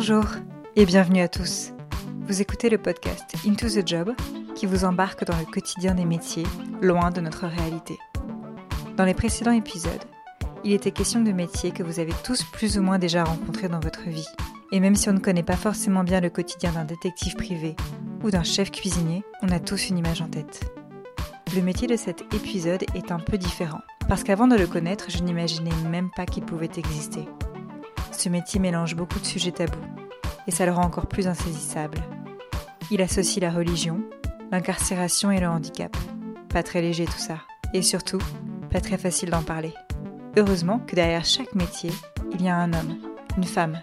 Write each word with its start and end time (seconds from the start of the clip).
Bonjour 0.00 0.26
et 0.76 0.86
bienvenue 0.86 1.22
à 1.22 1.26
tous. 1.26 1.72
Vous 2.28 2.40
écoutez 2.40 2.70
le 2.70 2.78
podcast 2.78 3.34
Into 3.44 3.68
the 3.68 3.84
Job 3.84 4.14
qui 4.54 4.64
vous 4.64 4.84
embarque 4.84 5.24
dans 5.24 5.36
le 5.36 5.44
quotidien 5.44 5.96
des 5.96 6.04
métiers, 6.04 6.46
loin 6.80 7.10
de 7.10 7.20
notre 7.20 7.48
réalité. 7.48 7.98
Dans 8.96 9.04
les 9.04 9.12
précédents 9.12 9.50
épisodes, 9.50 10.04
il 10.62 10.72
était 10.72 10.92
question 10.92 11.20
de 11.20 11.32
métiers 11.32 11.72
que 11.72 11.82
vous 11.82 11.98
avez 11.98 12.12
tous 12.22 12.44
plus 12.44 12.78
ou 12.78 12.82
moins 12.82 13.00
déjà 13.00 13.24
rencontrés 13.24 13.68
dans 13.68 13.80
votre 13.80 14.08
vie. 14.08 14.28
Et 14.70 14.78
même 14.78 14.94
si 14.94 15.08
on 15.08 15.14
ne 15.14 15.18
connaît 15.18 15.42
pas 15.42 15.56
forcément 15.56 16.04
bien 16.04 16.20
le 16.20 16.30
quotidien 16.30 16.70
d'un 16.70 16.84
détective 16.84 17.34
privé 17.34 17.74
ou 18.22 18.30
d'un 18.30 18.44
chef 18.44 18.70
cuisinier, 18.70 19.24
on 19.42 19.48
a 19.48 19.58
tous 19.58 19.88
une 19.88 19.98
image 19.98 20.22
en 20.22 20.28
tête. 20.28 20.60
Le 21.56 21.60
métier 21.60 21.88
de 21.88 21.96
cet 21.96 22.20
épisode 22.32 22.84
est 22.94 23.10
un 23.10 23.18
peu 23.18 23.36
différent, 23.36 23.80
parce 24.08 24.22
qu'avant 24.22 24.46
de 24.46 24.54
le 24.54 24.68
connaître, 24.68 25.06
je 25.10 25.24
n'imaginais 25.24 25.74
même 25.90 26.10
pas 26.14 26.24
qu'il 26.24 26.44
pouvait 26.44 26.70
exister. 26.76 27.26
Ce 28.18 28.28
métier 28.28 28.58
mélange 28.58 28.96
beaucoup 28.96 29.20
de 29.20 29.24
sujets 29.24 29.52
tabous, 29.52 29.78
et 30.48 30.50
ça 30.50 30.66
le 30.66 30.72
rend 30.72 30.82
encore 30.82 31.06
plus 31.06 31.28
insaisissable. 31.28 31.98
Il 32.90 33.00
associe 33.00 33.40
la 33.40 33.52
religion, 33.52 34.00
l'incarcération 34.50 35.30
et 35.30 35.38
le 35.38 35.46
handicap. 35.46 35.96
Pas 36.48 36.64
très 36.64 36.82
léger 36.82 37.04
tout 37.04 37.12
ça. 37.12 37.36
Et 37.74 37.82
surtout, 37.82 38.18
pas 38.72 38.80
très 38.80 38.98
facile 38.98 39.30
d'en 39.30 39.44
parler. 39.44 39.72
Heureusement 40.36 40.80
que 40.80 40.96
derrière 40.96 41.24
chaque 41.24 41.54
métier, 41.54 41.92
il 42.32 42.42
y 42.42 42.48
a 42.48 42.56
un 42.56 42.72
homme, 42.72 42.98
une 43.36 43.44
femme. 43.44 43.78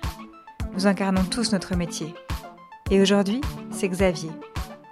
Nous 0.74 0.86
incarnons 0.86 1.24
tous 1.24 1.54
notre 1.54 1.78
métier. 1.78 2.14
Et 2.92 3.00
aujourd'hui, 3.00 3.40
c'est 3.72 3.88
Xavier. 3.88 4.32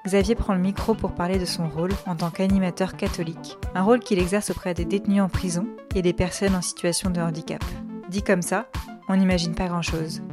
Xavier 0.06 0.36
prend 0.36 0.54
le 0.54 0.62
micro 0.62 0.94
pour 0.94 1.16
parler 1.16 1.38
de 1.38 1.46
son 1.46 1.68
rôle 1.68 1.92
en 2.08 2.16
tant 2.16 2.30
qu'animateur 2.30 2.96
catholique, 2.96 3.58
un 3.76 3.84
rôle 3.84 4.00
qu'il 4.00 4.20
exerce 4.20 4.52
auprès 4.52 4.74
des 4.74 4.86
détenus 4.86 5.22
en 5.22 5.28
prison 5.28 5.68
et 5.96 6.02
des 6.02 6.14
personnes 6.14 6.56
en 6.56 6.62
situation 6.62 7.10
de 7.10 7.20
handicap. 7.20 7.62
Dit 8.08 8.24
comme 8.24 8.42
ça, 8.42 8.68
on 9.14 9.18
n'imagine 9.18 9.54
pas 9.54 9.68
grand-chose. 9.68 10.24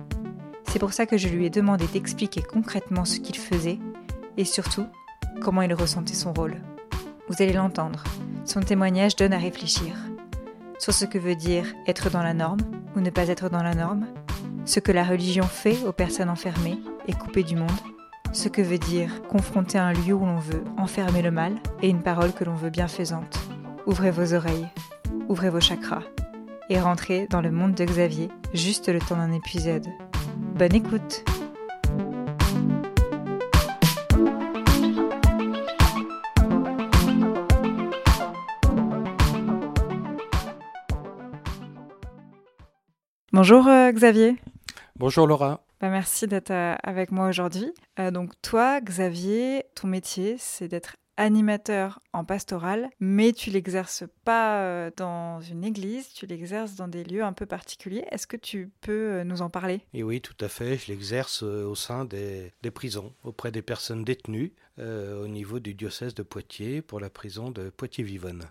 C'est 0.64 0.78
pour 0.78 0.95
ça 0.95 1.05
que 1.05 1.19
je 1.19 1.28
lui 1.28 1.45
ai 1.45 1.50
demandé 1.50 1.86
d'expliquer 1.86 2.41
concrètement 2.41 3.05
ce 3.05 3.20
qu'il 3.20 3.36
faisait 3.36 3.78
et 4.39 4.47
surtout 4.47 4.86
comment 5.42 5.61
il 5.61 5.75
ressentait 5.75 6.14
son 6.14 6.33
rôle. 6.33 6.56
Vous 7.28 7.42
allez 7.42 7.53
l'entendre, 7.53 8.03
son 8.47 8.61
témoignage 8.61 9.17
donne 9.17 9.34
à 9.34 9.39
réfléchir 9.39 9.95
sur 10.78 10.95
ce 10.95 11.05
que 11.05 11.19
veut 11.19 11.34
dire 11.34 11.67
être 11.86 12.08
dans 12.08 12.23
la 12.23 12.33
norme 12.33 12.61
ou 12.97 13.01
ne 13.01 13.11
pas 13.11 13.28
être 13.28 13.51
dans 13.51 13.62
la 13.62 13.75
norme, 13.75 14.06
ce 14.64 14.81
que 14.81 14.92
la 14.92 15.05
religion 15.05 15.45
fait 15.45 15.77
aux 15.86 15.92
personnes 15.92 16.31
enfermées 16.31 16.78
et 17.06 17.12
coupées 17.12 17.42
du 17.42 17.56
monde, 17.56 17.70
ce 18.33 18.48
que 18.48 18.62
veut 18.62 18.78
dire 18.78 19.20
confronter 19.28 19.77
un 19.77 19.92
lieu 19.92 20.14
où 20.14 20.25
l'on 20.25 20.39
veut 20.39 20.64
enfermer 20.78 21.20
le 21.20 21.31
mal 21.31 21.53
et 21.83 21.91
une 21.91 22.03
parole 22.03 22.33
que 22.33 22.45
l'on 22.45 22.55
veut 22.55 22.70
bienfaisante. 22.70 23.39
Ouvrez 23.86 24.11
vos 24.11 24.33
oreilles, 24.33 24.69
ouvrez 25.28 25.51
vos 25.51 25.61
chakras 25.61 26.03
et 26.71 26.81
rentrez 26.81 27.27
dans 27.29 27.41
le 27.43 27.51
monde 27.51 27.75
de 27.75 27.85
Xavier 27.85 28.29
juste 28.55 28.89
le 28.89 29.01
temps 29.01 29.17
d'un 29.17 29.33
épisode. 29.33 29.87
Bonne 30.55 30.75
écoute 30.75 31.25
Bonjour 43.33 43.69
euh, 43.69 43.91
Xavier. 43.93 44.37
Bonjour 44.97 45.27
Laura. 45.27 45.63
Bah, 45.81 45.89
merci 45.89 46.27
d'être 46.27 46.51
euh, 46.51 46.75
avec 46.83 47.11
moi 47.11 47.29
aujourd'hui. 47.29 47.73
Euh, 47.98 48.11
donc 48.11 48.33
toi, 48.43 48.81
Xavier, 48.81 49.65
ton 49.75 49.89
métier, 49.89 50.37
c'est 50.39 50.69
d'être 50.69 50.97
animateur 51.21 52.01
en 52.13 52.25
pastoral, 52.25 52.89
mais 52.99 53.33
tu 53.33 53.51
l'exerces 53.51 54.05
pas 54.25 54.91
dans 54.97 55.41
une 55.41 55.65
église, 55.65 56.13
tu 56.13 56.27
l'exerces 56.27 56.77
dans 56.77 56.89
des 56.89 57.05
lieux 57.05 57.23
un 57.23 57.33
peu 57.33 57.47
particuliers. 57.47 58.05
Est-ce 58.11 58.27
que 58.27 58.37
tu 58.37 58.71
peux 58.81 59.23
nous 59.23 59.43
en 59.43 59.51
parler? 59.51 59.83
Et 59.93 60.03
oui, 60.03 60.21
tout 60.21 60.37
à 60.41 60.48
fait. 60.48 60.79
Je 60.79 60.89
l'exerce 60.89 61.43
au 61.43 61.75
sein 61.75 62.05
des, 62.05 62.53
prisons, 62.73 63.13
auprès 63.23 63.53
des 63.53 63.63
personnes 63.63 64.05
détenues, 64.05 64.53
au 64.79 65.29
niveau 65.29 65.61
du 65.61 65.75
diocèse 65.75 66.14
de 66.14 66.23
Poitiers, 66.23 66.83
pour 66.83 67.01
la 67.01 67.11
prison 67.11 67.51
de 67.51 67.70
Poitiers-Vivonne. 67.70 68.47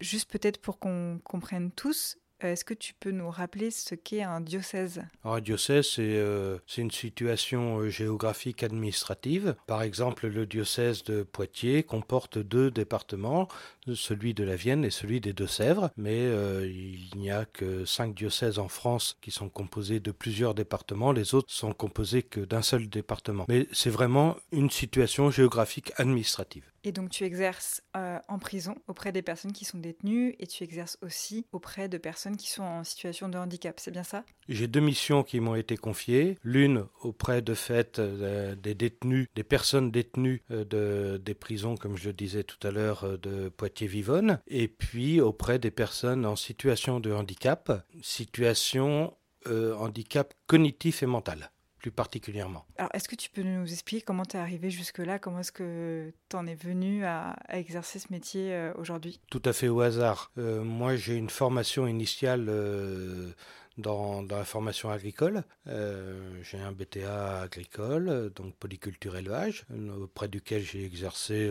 Juste 0.00 0.30
peut-être 0.30 0.60
pour 0.60 0.78
qu'on 0.78 1.20
comprenne 1.24 1.72
tous, 1.72 2.16
euh, 2.16 2.27
est-ce 2.46 2.64
que 2.64 2.74
tu 2.74 2.94
peux 2.94 3.10
nous 3.10 3.30
rappeler 3.30 3.70
ce 3.70 3.94
qu'est 3.94 4.22
un 4.22 4.40
diocèse? 4.40 5.02
Un 5.24 5.40
diocèse, 5.40 5.88
c'est 5.94 6.16
euh, 6.16 6.58
une 6.76 6.90
situation 6.90 7.78
euh, 7.78 7.88
géographique 7.88 8.62
administrative. 8.62 9.56
Par 9.66 9.82
exemple, 9.82 10.28
le 10.28 10.46
diocèse 10.46 11.02
de 11.04 11.22
Poitiers 11.22 11.82
comporte 11.82 12.38
deux 12.38 12.70
départements, 12.70 13.48
celui 13.94 14.34
de 14.34 14.44
la 14.44 14.56
Vienne 14.56 14.84
et 14.84 14.90
celui 14.90 15.20
des 15.20 15.32
Deux-Sèvres, 15.32 15.90
mais 15.96 16.26
il 16.66 17.10
n'y 17.16 17.30
a 17.30 17.44
que 17.44 17.84
cinq 17.84 18.14
diocèses 18.14 18.58
en 18.58 18.68
France 18.68 19.16
qui 19.20 19.30
sont 19.30 19.48
composés 19.48 20.00
de 20.00 20.10
plusieurs 20.10 20.54
départements, 20.54 21.12
les 21.12 21.34
autres 21.34 21.52
sont 21.52 21.72
composés 21.72 22.22
que 22.22 22.40
d'un 22.40 22.62
seul 22.62 22.88
département. 22.88 23.46
Mais 23.48 23.66
c'est 23.72 23.90
vraiment 23.90 24.36
une 24.52 24.70
situation 24.70 25.30
géographique 25.30 25.92
administrative. 25.96 26.64
Et 26.84 26.92
donc 26.92 27.10
tu 27.10 27.24
exerces 27.24 27.82
euh, 27.96 28.18
en 28.28 28.38
prison 28.38 28.76
auprès 28.86 29.12
des 29.12 29.22
personnes 29.22 29.52
qui 29.52 29.64
sont 29.64 29.78
détenues 29.78 30.36
et 30.38 30.46
tu 30.46 30.64
exerces 30.64 30.98
aussi 31.02 31.46
auprès 31.52 31.88
de 31.88 31.98
personnes 31.98 32.36
qui 32.36 32.50
sont 32.50 32.62
en 32.62 32.84
situation 32.84 33.28
de 33.28 33.38
handicap, 33.38 33.80
c'est 33.80 33.90
bien 33.90 34.04
ça? 34.04 34.24
J'ai 34.48 34.66
deux 34.66 34.80
missions 34.80 35.22
qui 35.22 35.40
m'ont 35.40 35.54
été 35.54 35.76
confiées. 35.76 36.38
L'une 36.42 36.86
auprès 37.02 37.42
de 37.42 37.54
euh, 37.98 38.54
des 38.54 38.74
détenus, 38.74 39.26
des 39.34 39.44
personnes 39.44 39.90
détenues 39.90 40.42
euh, 40.50 40.64
de, 40.64 41.18
des 41.18 41.34
prisons, 41.34 41.76
comme 41.76 41.96
je 41.96 42.08
le 42.08 42.14
disais 42.14 42.44
tout 42.44 42.64
à 42.66 42.70
l'heure, 42.70 43.18
de 43.18 43.48
Poitiers-Vivonne, 43.48 44.40
et 44.46 44.68
puis 44.68 45.20
auprès 45.20 45.58
des 45.58 45.70
personnes 45.70 46.24
en 46.24 46.36
situation 46.36 47.00
de 47.00 47.12
handicap, 47.12 47.86
situation 48.02 49.14
handicap 49.46 50.34
cognitif 50.46 51.02
et 51.02 51.06
mental 51.06 51.50
plus 51.78 51.90
particulièrement. 51.90 52.66
Alors, 52.76 52.90
est-ce 52.94 53.08
que 53.08 53.16
tu 53.16 53.30
peux 53.30 53.42
nous 53.42 53.70
expliquer 53.72 54.02
comment 54.02 54.24
tu 54.24 54.36
es 54.36 54.40
arrivé 54.40 54.70
jusque-là? 54.70 55.18
Comment 55.18 55.40
est-ce 55.40 55.52
que 55.52 56.12
tu 56.28 56.36
en 56.36 56.46
es 56.46 56.54
venu 56.54 57.04
à, 57.04 57.36
exercer 57.48 57.98
ce 57.98 58.08
métier 58.10 58.52
euh, 58.52 58.72
aujourd'hui? 58.76 59.20
Tout 59.30 59.42
à 59.44 59.52
fait 59.52 59.68
au 59.68 59.80
hasard. 59.80 60.32
Euh, 60.38 60.62
moi, 60.62 60.96
j'ai 60.96 61.14
une 61.14 61.30
formation 61.30 61.86
initiale 61.86 62.46
euh, 62.48 63.30
dans, 63.76 64.22
dans, 64.22 64.36
la 64.36 64.44
formation 64.44 64.90
agricole. 64.90 65.44
j'ai 65.66 66.58
un 66.58 66.72
BTA 66.72 67.42
agricole, 67.42 68.32
donc 68.34 68.54
polyculture 68.56 69.16
élevage, 69.16 69.64
auprès 70.00 70.28
duquel 70.28 70.62
j'ai 70.62 70.84
exercé 70.84 71.48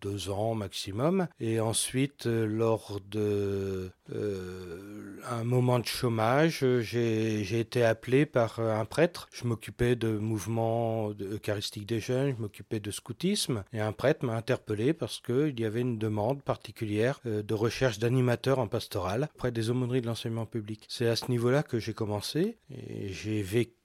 deux 0.00 0.30
ans 0.30 0.54
maximum. 0.54 1.28
Et 1.40 1.60
ensuite, 1.60 2.26
euh, 2.26 2.46
lors 2.46 3.00
de 3.10 3.90
euh, 4.14 5.20
un 5.28 5.44
moment 5.44 5.78
de 5.78 5.86
chômage, 5.86 6.64
j'ai 6.80 7.60
été 7.60 7.84
appelé 7.84 8.26
par 8.26 8.60
un 8.60 8.84
prêtre. 8.84 9.28
Je 9.32 9.46
m'occupais 9.46 9.96
de 9.96 10.16
mouvements 10.18 11.10
eucharistiques 11.20 11.86
des 11.86 12.00
jeunes, 12.00 12.34
je 12.36 12.42
m'occupais 12.42 12.80
de 12.80 12.90
scoutisme. 12.90 13.64
Et 13.72 13.80
un 13.80 13.92
prêtre 13.92 14.24
m'a 14.24 14.34
interpellé 14.34 14.92
parce 14.92 15.20
qu'il 15.20 15.58
y 15.58 15.64
avait 15.64 15.80
une 15.80 15.98
demande 15.98 16.42
particulière 16.42 17.20
euh, 17.26 17.42
de 17.42 17.54
recherche 17.54 17.98
d'animateurs 17.98 18.58
en 18.58 18.66
pastoral 18.66 19.28
près 19.36 19.52
des 19.52 19.70
aumôneries 19.70 20.00
de 20.00 20.06
l'enseignement 20.06 20.46
public. 20.46 20.84
C'est 20.88 21.08
à 21.08 21.16
ce 21.16 21.30
niveau-là 21.30 21.62
que 21.62 21.78
j'ai 21.78 21.94
commencé 21.94 22.58
et 22.70 23.12
j'ai 23.12 23.42
vécu 23.42 23.79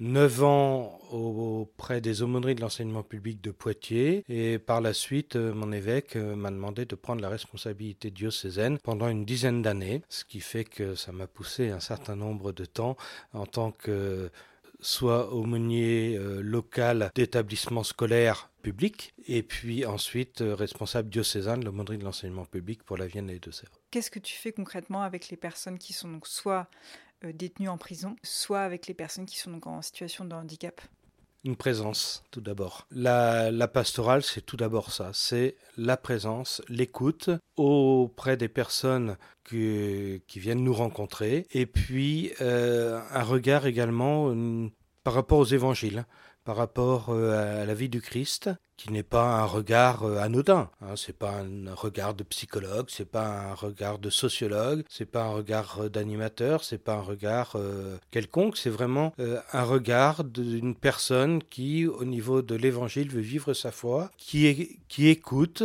neuf 0.00 0.42
ans 0.42 1.00
auprès 1.10 2.00
des 2.00 2.22
aumôneries 2.22 2.54
de 2.54 2.60
l'enseignement 2.60 3.02
public 3.02 3.40
de 3.40 3.50
Poitiers 3.50 4.24
et 4.28 4.58
par 4.58 4.80
la 4.80 4.92
suite 4.92 5.36
euh, 5.36 5.52
mon 5.54 5.72
évêque 5.72 6.16
euh, 6.16 6.36
m'a 6.36 6.50
demandé 6.50 6.84
de 6.84 6.94
prendre 6.94 7.22
la 7.22 7.28
responsabilité 7.28 8.10
diocésaine 8.10 8.78
pendant 8.78 9.08
une 9.08 9.24
dizaine 9.24 9.62
d'années, 9.62 10.02
ce 10.08 10.24
qui 10.24 10.40
fait 10.40 10.64
que 10.64 10.94
ça 10.94 11.12
m'a 11.12 11.26
poussé 11.26 11.70
un 11.70 11.80
certain 11.80 12.16
nombre 12.16 12.52
de 12.52 12.64
temps 12.64 12.96
en 13.32 13.46
tant 13.46 13.72
que 13.72 14.30
soit 14.80 15.32
aumônier 15.32 16.16
euh, 16.16 16.40
local 16.40 17.10
d'établissement 17.14 17.82
scolaire 17.82 18.50
public, 18.62 19.14
et 19.26 19.42
puis 19.42 19.84
ensuite 19.86 20.42
responsable 20.42 21.08
diocésain 21.08 21.56
de 21.56 21.64
l'aumônerie 21.64 21.98
de 21.98 22.04
l'enseignement 22.04 22.44
public 22.44 22.82
pour 22.82 22.96
la 22.96 23.06
Vienne 23.06 23.30
et 23.30 23.34
les 23.34 23.38
Deux-Sèvres. 23.38 23.72
Qu'est-ce 23.90 24.10
que 24.10 24.18
tu 24.18 24.34
fais 24.34 24.52
concrètement 24.52 25.02
avec 25.02 25.30
les 25.30 25.36
personnes 25.36 25.78
qui 25.78 25.92
sont 25.92 26.10
donc 26.10 26.26
soit 26.26 26.68
euh, 26.68 27.07
détenus 27.22 27.70
en 27.70 27.78
prison, 27.78 28.16
soit 28.22 28.60
avec 28.60 28.86
les 28.86 28.94
personnes 28.94 29.26
qui 29.26 29.38
sont 29.38 29.50
donc 29.50 29.66
en 29.66 29.82
situation 29.82 30.24
de 30.24 30.34
handicap. 30.34 30.80
Une 31.44 31.56
présence, 31.56 32.24
tout 32.32 32.40
d'abord. 32.40 32.86
La, 32.90 33.68
pastorale, 33.68 34.22
c'est 34.22 34.40
tout 34.40 34.56
d'abord 34.56 34.90
ça, 34.90 35.10
c'est 35.14 35.56
la 35.76 35.96
présence, 35.96 36.62
l'écoute 36.68 37.30
auprès 37.56 38.36
des 38.36 38.48
personnes 38.48 39.16
qui, 39.44 40.20
viennent 40.34 40.64
nous 40.64 40.74
rencontrer, 40.74 41.46
et 41.52 41.66
puis 41.66 42.32
euh, 42.40 43.00
un 43.12 43.22
regard 43.22 43.66
également 43.66 44.34
par 45.04 45.14
rapport 45.14 45.38
aux 45.38 45.44
évangiles 45.44 46.04
par 46.48 46.56
rapport 46.56 47.10
euh, 47.10 47.62
à 47.62 47.66
la 47.66 47.74
vie 47.74 47.90
du 47.90 48.00
Christ, 48.00 48.48
qui 48.78 48.90
n'est 48.90 49.02
pas 49.02 49.36
un 49.36 49.44
regard 49.44 50.04
euh, 50.04 50.16
anodin. 50.16 50.70
Hein, 50.80 50.96
c'est 50.96 51.12
pas 51.12 51.42
un 51.42 51.74
regard 51.74 52.14
de 52.14 52.24
psychologue, 52.24 52.86
c'est 52.88 53.04
pas 53.04 53.50
un 53.50 53.52
regard 53.52 53.98
de 53.98 54.08
sociologue, 54.08 54.82
c'est 54.88 55.04
pas 55.04 55.24
un 55.24 55.28
regard 55.28 55.78
euh, 55.78 55.90
d'animateur, 55.90 56.64
c'est 56.64 56.78
pas 56.78 56.94
un 56.94 57.02
regard 57.02 57.54
quelconque. 58.10 58.56
C'est 58.56 58.70
vraiment 58.70 59.12
un 59.52 59.62
regard 59.62 60.24
d'une 60.24 60.74
personne 60.74 61.42
qui, 61.42 61.86
au 61.86 62.06
niveau 62.06 62.40
de 62.40 62.54
l'Évangile, 62.54 63.10
veut 63.10 63.20
vivre 63.20 63.52
sa 63.52 63.70
foi, 63.70 64.10
qui, 64.16 64.80
qui 64.88 65.08
écoute 65.08 65.62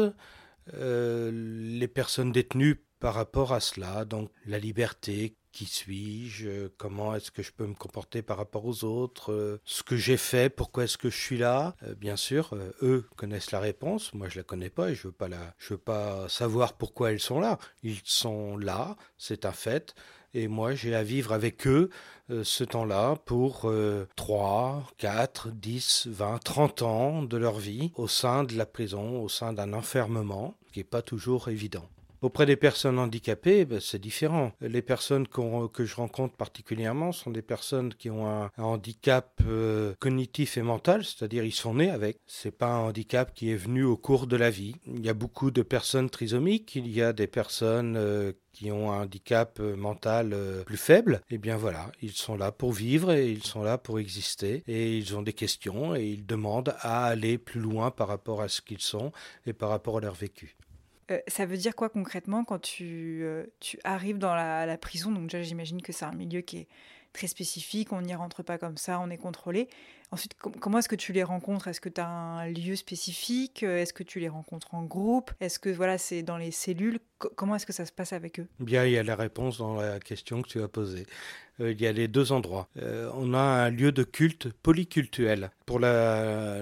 les 0.73 1.87
personnes 1.87 2.33
détenues 2.33 2.83
par 2.99 3.13
rapport 3.13 3.53
à 3.53 3.61
cela, 3.61 4.03
donc 4.03 4.31
la 4.45 4.59
liberté, 4.59 5.35
qui 5.53 5.65
suis-je, 5.65 6.67
comment 6.77 7.15
est-ce 7.15 7.31
que 7.31 7.43
je 7.43 7.53
peux 7.53 7.65
me 7.65 7.75
comporter 7.75 8.21
par 8.21 8.37
rapport 8.37 8.65
aux 8.65 8.83
autres, 8.83 9.59
ce 9.63 9.83
que 9.83 9.95
j'ai 9.95 10.17
fait, 10.17 10.49
pourquoi 10.49 10.83
est-ce 10.83 10.97
que 10.97 11.09
je 11.09 11.17
suis 11.17 11.37
là. 11.37 11.75
bien 11.97 12.17
sûr, 12.17 12.55
eux 12.81 13.07
connaissent 13.15 13.51
la 13.51 13.59
réponse, 13.59 14.13
moi 14.13 14.27
je 14.27 14.37
la 14.37 14.43
connais 14.43 14.69
pas 14.69 14.89
et 14.89 14.95
je 14.95 15.07
veux 15.07 15.13
la, 15.29 15.53
veux 15.69 15.77
pas 15.77 16.27
savoir 16.27 16.73
pourquoi 16.73 17.11
ils 17.11 17.19
sont 17.19 17.39
là. 17.39 17.59
Ils 17.83 18.01
sont 18.03 18.57
là, 18.57 18.97
c'est 19.17 19.45
un 19.45 19.51
fait. 19.51 19.95
Et 20.35 20.47
moi, 20.47 20.73
j'ai 20.73 20.95
à 20.95 21.03
vivre 21.03 21.31
avec 21.31 21.67
eux 21.67 21.91
euh, 22.31 22.43
ce 22.43 22.63
temps-là 22.63 23.17
pour 23.25 23.71
3, 24.15 24.83
4, 24.97 25.51
10, 25.51 26.07
20, 26.07 26.39
30 26.43 26.81
ans 26.81 27.21
de 27.21 27.37
leur 27.37 27.59
vie 27.59 27.91
au 27.95 28.07
sein 28.07 28.43
de 28.43 28.55
la 28.55 28.65
prison, 28.65 29.21
au 29.21 29.29
sein 29.29 29.53
d'un 29.53 29.73
enfermement, 29.73 30.57
qui 30.71 30.79
n'est 30.79 30.85
pas 30.85 31.03
toujours 31.03 31.49
évident. 31.49 31.87
Auprès 32.23 32.45
des 32.45 32.55
personnes 32.55 32.99
handicapées, 32.99 33.65
ben, 33.65 33.81
c'est 33.81 33.99
différent. 33.99 34.53
Les 34.61 34.81
personnes 34.81 35.27
que 35.27 35.83
je 35.83 35.95
rencontre 35.95 36.37
particulièrement 36.37 37.11
sont 37.11 37.31
des 37.31 37.41
personnes 37.41 37.93
qui 37.93 38.09
ont 38.09 38.25
un, 38.25 38.49
handicap 38.57 39.41
euh, 39.45 39.93
cognitif 39.99 40.55
et 40.55 40.61
mental, 40.61 41.03
c'est-à-dire 41.03 41.43
ils 41.43 41.51
sont 41.51 41.73
nés 41.73 41.89
avec. 41.89 42.21
C'est 42.25 42.57
pas 42.57 42.67
un 42.67 42.79
handicap 42.79 43.33
qui 43.33 43.51
est 43.51 43.57
venu 43.57 43.83
au 43.83 43.97
cours 43.97 44.25
de 44.25 44.37
la 44.37 44.49
vie. 44.49 44.73
Il 44.85 45.05
y 45.05 45.09
a 45.09 45.13
beaucoup 45.13 45.51
de 45.51 45.63
personnes 45.63 46.09
trisomiques, 46.09 46.77
il 46.77 46.87
y 46.87 47.01
a 47.01 47.11
des 47.11 47.27
personnes 47.27 47.97
euh, 47.97 48.31
qui 48.53 48.71
ont 48.71 48.93
un 48.93 49.01
handicap 49.01 49.59
euh, 49.59 49.75
mental 49.75 50.33
plus 50.65 50.77
faible, 50.77 51.19
eh 51.29 51.37
bien 51.37 51.57
voilà, 51.57 51.91
ils 52.01 52.13
sont 52.13 52.37
là 52.37 52.53
pour 52.53 52.71
vivre 52.71 53.11
et 53.11 53.29
ils 53.29 53.43
sont 53.43 53.63
là 53.63 53.77
pour 53.77 53.99
exister 53.99 54.63
et 54.65 54.97
ils 54.97 55.17
ont 55.17 55.23
des 55.23 55.33
questions 55.33 55.93
et 55.93 56.05
ils 56.05 56.25
demandent 56.25 56.73
à 56.79 57.03
aller 57.03 57.37
plus 57.37 57.59
loin 57.59 57.91
par 57.91 58.07
rapport 58.07 58.41
à 58.41 58.47
ce 58.47 58.61
qu'ils 58.61 58.79
sont 58.79 59.11
et 59.45 59.51
par 59.51 59.67
rapport 59.67 59.97
à 59.97 59.99
leur 59.99 60.13
vécu. 60.13 60.55
Euh, 61.11 61.19
ça 61.27 61.45
veut 61.45 61.57
dire 61.57 61.75
quoi 61.75 61.89
concrètement 61.89 62.43
quand 62.43 62.59
tu, 62.59 63.21
euh, 63.23 63.45
tu 63.59 63.79
arrives 63.83 64.17
dans 64.17 64.35
la, 64.35 64.65
la 64.65 64.77
prison? 64.77 65.11
Donc 65.11 65.23
déjà 65.23 65.41
j'imagine 65.41 65.81
que 65.81 65.91
c'est 65.91 66.05
un 66.05 66.13
milieu 66.13 66.41
qui 66.41 66.57
est 66.57 66.67
très 67.13 67.27
spécifique, 67.27 67.93
on 67.93 68.01
n'y 68.01 68.15
rentre 68.15 68.41
pas 68.43 68.57
comme 68.57 68.77
ça, 68.77 68.99
on 68.99 69.09
est 69.09 69.17
contrôlé. 69.17 69.67
Ensuite, 70.13 70.35
comment 70.35 70.77
est-ce 70.77 70.87
que 70.87 70.95
tu 70.95 71.11
les 71.11 71.23
rencontres? 71.23 71.67
Est-ce 71.67 71.81
que 71.81 71.89
tu 71.89 71.99
as 71.99 72.07
un 72.07 72.47
lieu 72.47 72.75
spécifique? 72.75 73.63
Est-ce 73.63 73.93
que 73.93 74.03
tu 74.03 74.19
les 74.19 74.29
rencontres 74.29 74.75
en 74.75 74.83
groupe? 74.83 75.31
Est-ce 75.39 75.57
que 75.57 75.69
voilà, 75.69 75.97
c'est 75.97 76.21
dans 76.21 76.37
les 76.37 76.51
cellules? 76.51 76.99
Comment 77.35 77.55
est-ce 77.55 77.65
que 77.65 77.73
ça 77.73 77.87
se 77.87 77.91
passe 77.91 78.13
avec 78.13 78.39
eux? 78.39 78.47
Bien, 78.59 78.85
il 78.85 78.91
y 78.91 78.97
a 78.99 79.01
la 79.01 79.15
réponse 79.15 79.57
dans 79.57 79.73
la 79.73 79.99
question 79.99 80.43
que 80.43 80.47
tu 80.47 80.61
as 80.61 80.67
posée. 80.67 81.07
Euh, 81.59 81.71
il 81.71 81.81
y 81.81 81.87
a 81.87 81.91
les 81.91 82.07
deux 82.07 82.31
endroits. 82.31 82.67
Euh, 82.77 83.09
on 83.15 83.33
a 83.33 83.39
un 83.39 83.69
lieu 83.71 83.91
de 83.91 84.03
culte 84.03 84.49
polycultuel 84.51 85.49
pour 85.65 85.79
la, 85.79 86.61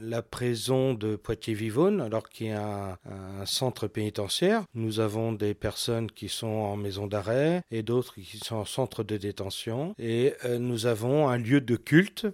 la 0.00 0.22
prison 0.22 0.94
de 0.94 1.16
Poitiers-Vivonne, 1.16 2.00
alors 2.00 2.28
qu'il 2.28 2.48
y 2.48 2.52
a 2.52 2.98
un, 3.04 3.44
centre 3.44 3.88
pénitentiaire. 3.88 4.64
Nous 4.74 5.00
avons 5.00 5.32
des 5.32 5.54
personnes 5.54 6.10
qui 6.10 6.28
sont 6.28 6.46
en 6.46 6.76
maison 6.76 7.06
d'arrêt 7.06 7.62
et 7.70 7.82
d'autres 7.82 8.14
qui 8.14 8.38
sont 8.38 8.56
en 8.56 8.64
centre 8.64 9.04
de 9.04 9.16
détention. 9.16 9.94
Et 9.98 10.32
euh, 10.44 10.58
nous 10.58 10.86
avons 10.86 11.28
un 11.28 11.36
lieu 11.36 11.60
de 11.60 11.76
culte 11.76 12.26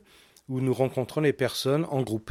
où 0.49 0.61
nous 0.61 0.75
rencontrons 0.75 1.21
les 1.21 1.33
personnes 1.33 1.87
en 1.91 2.03
groupe, 2.03 2.31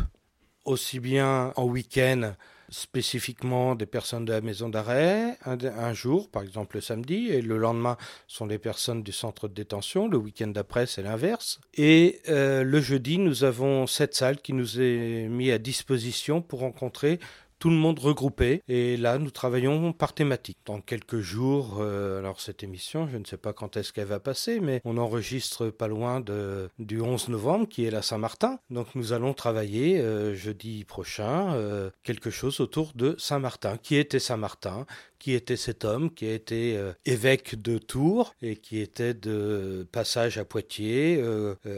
aussi 0.66 1.00
bien 1.00 1.54
en 1.56 1.66
week-end 1.66 2.34
spécifiquement 2.72 3.76
des 3.76 3.86
personnes 3.86 4.24
de 4.24 4.32
la 4.32 4.42
maison 4.42 4.70
d'arrêt 4.70 5.38
un, 5.46 5.94
jour, 5.94 6.30
par 6.30 6.42
exemple 6.42 6.78
le 6.78 6.82
samedi, 6.82 7.28
et 7.28 7.42
le 7.42 7.58
lendemain 7.58 7.98
sont 8.28 8.46
les 8.46 8.58
personnes 8.58 9.04
du 9.04 9.12
centre 9.12 9.50
de 9.50 9.54
détention, 9.54 10.08
le 10.08 10.18
week-end 10.18 10.48
d'après 10.48 10.88
c'est 10.88 11.04
l'inverse. 11.04 11.60
Et 11.74 12.22
euh, 12.30 12.64
le 12.64 12.80
jeudi, 12.80 13.18
nous 13.18 13.44
avons 13.44 13.88
cette 13.88 14.16
salle 14.16 14.40
qui 14.40 14.54
nous 14.54 14.80
est 14.80 15.28
mise 15.30 15.52
à 15.52 15.58
disposition 15.58 16.42
pour 16.42 16.62
rencontrer 16.62 17.20
tout 17.62 17.70
le 17.70 17.76
monde 17.76 18.00
regroupé. 18.00 18.64
Et 18.68 18.98
là, 18.98 19.20
nous 19.20 19.30
travaillons 19.30 19.94
par 19.94 20.14
thématique. 20.14 20.58
Dans 20.66 20.82
quelques 20.82 21.20
jours, 21.20 21.78
euh, 21.80 22.18
alors 22.18 22.42
cette 22.42 22.64
émission, 22.64 23.08
je 23.08 23.18
ne 23.18 23.24
sais 23.24 23.38
pas 23.38 23.54
quand 23.54 23.78
est-ce 23.78 23.94
qu'elle 23.94 24.08
va 24.08 24.20
passer, 24.20 24.60
mais 24.60 24.82
on 24.84 24.98
enregistre 24.98 25.70
pas 25.70 25.88
loin 25.88 26.22
de, 26.22 26.70
du 26.80 27.00
11 27.00 27.30
novembre, 27.30 27.68
qui 27.70 27.86
est 27.86 27.92
la 27.92 28.02
Saint-Martin. 28.02 28.58
Donc 28.72 28.88
nous 28.96 29.14
allons 29.14 29.36
travailler 29.36 30.00
euh, 30.00 30.34
jeudi 30.34 30.86
prochain 30.86 31.54
euh, 31.54 31.92
quelque 32.02 32.32
chose 32.32 32.60
autour 32.62 32.94
de 32.96 33.16
Saint-Martin. 33.20 33.78
Qui 33.78 33.96
était 33.96 34.20
Saint-Martin? 34.20 34.88
Qui 35.20 35.36
était 35.36 35.56
cet 35.56 35.86
homme 35.86 36.12
qui 36.12 36.26
a 36.26 36.34
été 36.34 36.82
évêque 37.06 37.62
de 37.62 37.78
Tours 37.78 38.34
et 38.42 38.56
qui 38.56 38.80
était 38.80 39.14
de 39.14 39.88
passage 39.92 40.40
à 40.40 40.46
Poitiers, 40.46 41.24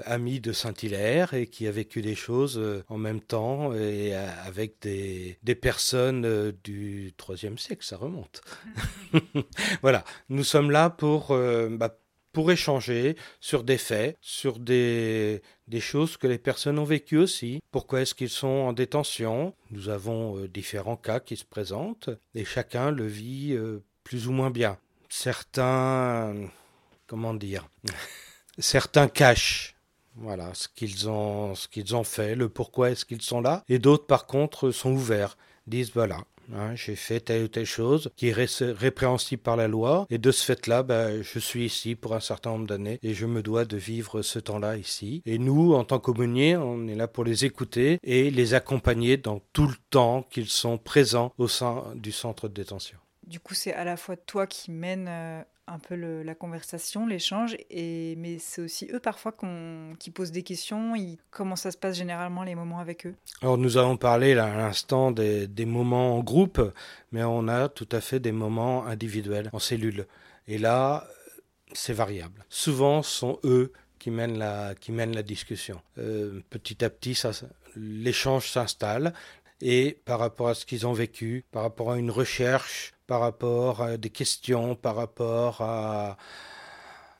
ami 0.05 0.39
de 0.39 0.53
Saint-Hilaire 0.53 1.33
et 1.33 1.47
qui 1.47 1.67
a 1.67 1.71
vécu 1.71 2.01
des 2.01 2.15
choses 2.15 2.57
en 2.87 2.97
même 2.97 3.19
temps 3.19 3.73
et 3.73 4.15
avec 4.15 4.75
des, 4.81 5.37
des 5.43 5.55
personnes 5.55 5.72
du 5.79 7.13
IIIe 7.29 7.57
siècle, 7.57 7.85
ça 7.85 7.97
remonte. 7.97 8.41
voilà, 9.81 10.03
nous 10.29 10.43
sommes 10.43 10.71
là 10.71 10.89
pour, 10.89 11.35
bah, 11.71 11.97
pour 12.33 12.51
échanger 12.51 13.15
sur 13.39 13.63
des 13.63 13.77
faits, 13.77 14.17
sur 14.19 14.59
des, 14.59 15.41
des 15.67 15.79
choses 15.79 16.17
que 16.17 16.27
les 16.27 16.39
personnes 16.39 16.79
ont 16.79 16.83
vécues 16.83 17.19
aussi. 17.19 17.61
Pourquoi 17.71 18.01
est-ce 18.01 18.15
qu'ils 18.15 18.29
sont 18.29 18.47
en 18.47 18.73
détention? 18.73 19.53
Nous 19.69 19.87
avons 19.87 20.37
euh, 20.37 20.47
différents 20.49 20.97
cas 20.97 21.19
qui 21.19 21.37
se 21.37 21.45
présentent 21.45 22.09
et 22.33 22.43
chacun 22.43 22.91
le 22.91 23.05
vit 23.05 23.53
euh, 23.53 23.83
plus 24.03 24.27
ou 24.27 24.31
moins 24.31 24.49
bien. 24.49 24.77
Certains, 25.07 26.33
comment 27.07 27.35
dire, 27.35 27.69
certains 28.57 29.07
cachent 29.07 29.75
voilà 30.15 30.53
ce 30.53 30.67
qu'ils 30.67 31.09
ont 31.09 31.55
ce 31.55 31.67
qu'ils 31.67 31.95
ont 31.95 32.03
fait, 32.03 32.35
le 32.35 32.47
pourquoi 32.47 32.91
est-ce 32.91 33.03
qu'ils 33.03 33.23
sont 33.23 33.41
là 33.41 33.63
et 33.67 33.79
d'autres 33.79 34.05
par 34.05 34.27
contre 34.27 34.69
sont 34.69 34.91
ouverts, 34.91 35.37
disent 35.67 35.91
voilà, 35.93 36.23
Hein, 36.51 36.75
j'ai 36.75 36.95
fait 36.95 37.19
telle 37.19 37.43
ou 37.43 37.47
telle 37.47 37.65
chose 37.65 38.11
qui 38.15 38.29
est 38.29 38.33
répréhensible 38.33 39.41
par 39.41 39.55
la 39.55 39.67
loi. 39.67 40.05
Et 40.09 40.17
de 40.17 40.31
ce 40.31 40.43
fait-là, 40.43 40.83
bah, 40.83 41.21
je 41.21 41.39
suis 41.39 41.65
ici 41.65 41.95
pour 41.95 42.13
un 42.13 42.19
certain 42.19 42.51
nombre 42.51 42.67
d'années 42.67 42.99
et 43.01 43.13
je 43.13 43.25
me 43.25 43.41
dois 43.41 43.65
de 43.65 43.77
vivre 43.77 44.21
ce 44.21 44.39
temps-là 44.39 44.77
ici. 44.77 45.21
Et 45.25 45.37
nous, 45.37 45.73
en 45.73 45.83
tant 45.83 45.99
qu'aumôniers, 45.99 46.57
on 46.57 46.87
est 46.87 46.95
là 46.95 47.07
pour 47.07 47.23
les 47.23 47.45
écouter 47.45 47.99
et 48.03 48.29
les 48.31 48.53
accompagner 48.53 49.17
dans 49.17 49.41
tout 49.53 49.67
le 49.67 49.75
temps 49.89 50.23
qu'ils 50.23 50.49
sont 50.49 50.77
présents 50.77 51.33
au 51.37 51.47
sein 51.47 51.83
du 51.95 52.11
centre 52.11 52.47
de 52.47 52.53
détention. 52.53 52.97
Du 53.25 53.39
coup, 53.39 53.53
c'est 53.53 53.73
à 53.73 53.85
la 53.85 53.95
fois 53.95 54.17
toi 54.17 54.47
qui 54.47 54.69
mène 54.69 55.07
euh, 55.07 55.41
un 55.67 55.79
peu 55.79 55.95
la 55.95 56.35
conversation, 56.35 57.07
l'échange, 57.07 57.55
et 57.69 58.15
mais 58.17 58.37
c'est 58.37 58.61
aussi 58.61 58.89
eux 58.93 58.99
parfois 58.99 59.33
qui 59.99 60.11
posent 60.11 60.31
des 60.31 60.43
questions. 60.43 60.93
comment 61.31 61.55
ça 61.55 61.71
se 61.71 61.77
passe 61.77 61.97
généralement 61.97 62.43
les 62.43 62.55
moments 62.55 62.79
avec 62.79 63.05
eux 63.05 63.15
Alors 63.41 63.57
nous 63.57 63.77
avons 63.77 63.97
parlé 63.97 64.33
à 64.33 64.55
l'instant 64.55 65.11
des, 65.11 65.65
moments 65.65 66.17
en 66.17 66.23
groupe, 66.23 66.61
mais 67.11 67.23
on 67.23 67.47
a 67.47 67.69
tout 67.69 67.87
à 67.91 68.01
fait 68.01 68.19
des 68.19 68.31
moments 68.31 68.85
individuels 68.85 69.49
en 69.53 69.59
cellule. 69.59 70.07
Et 70.47 70.57
là, 70.57 71.07
c'est 71.71 71.93
variable. 71.93 72.45
Souvent, 72.49 73.01
ce 73.01 73.11
sont 73.11 73.39
eux 73.43 73.71
qui 73.99 74.11
mènent 74.11 74.37
la, 74.37 74.75
qui 74.75 74.91
mènent 74.91 75.15
la 75.15 75.23
discussion. 75.23 75.81
Euh, 75.97 76.41
petit 76.49 76.83
à 76.83 76.89
petit, 76.89 77.19
l'échange 77.75 78.49
s'installe. 78.51 79.13
Et 79.61 79.97
par 80.03 80.19
rapport 80.19 80.49
à 80.49 80.55
ce 80.55 80.65
qu'ils 80.65 80.85
ont 80.85 80.91
vécu, 80.91 81.45
par 81.51 81.63
rapport 81.63 81.93
à 81.93 81.97
une 81.97 82.11
recherche, 82.11 82.92
par 83.07 83.19
rapport 83.21 83.81
à 83.81 83.97
des 83.97 84.09
questions, 84.09 84.75
par 84.75 84.95
rapport 84.95 85.61
à, 85.61 86.17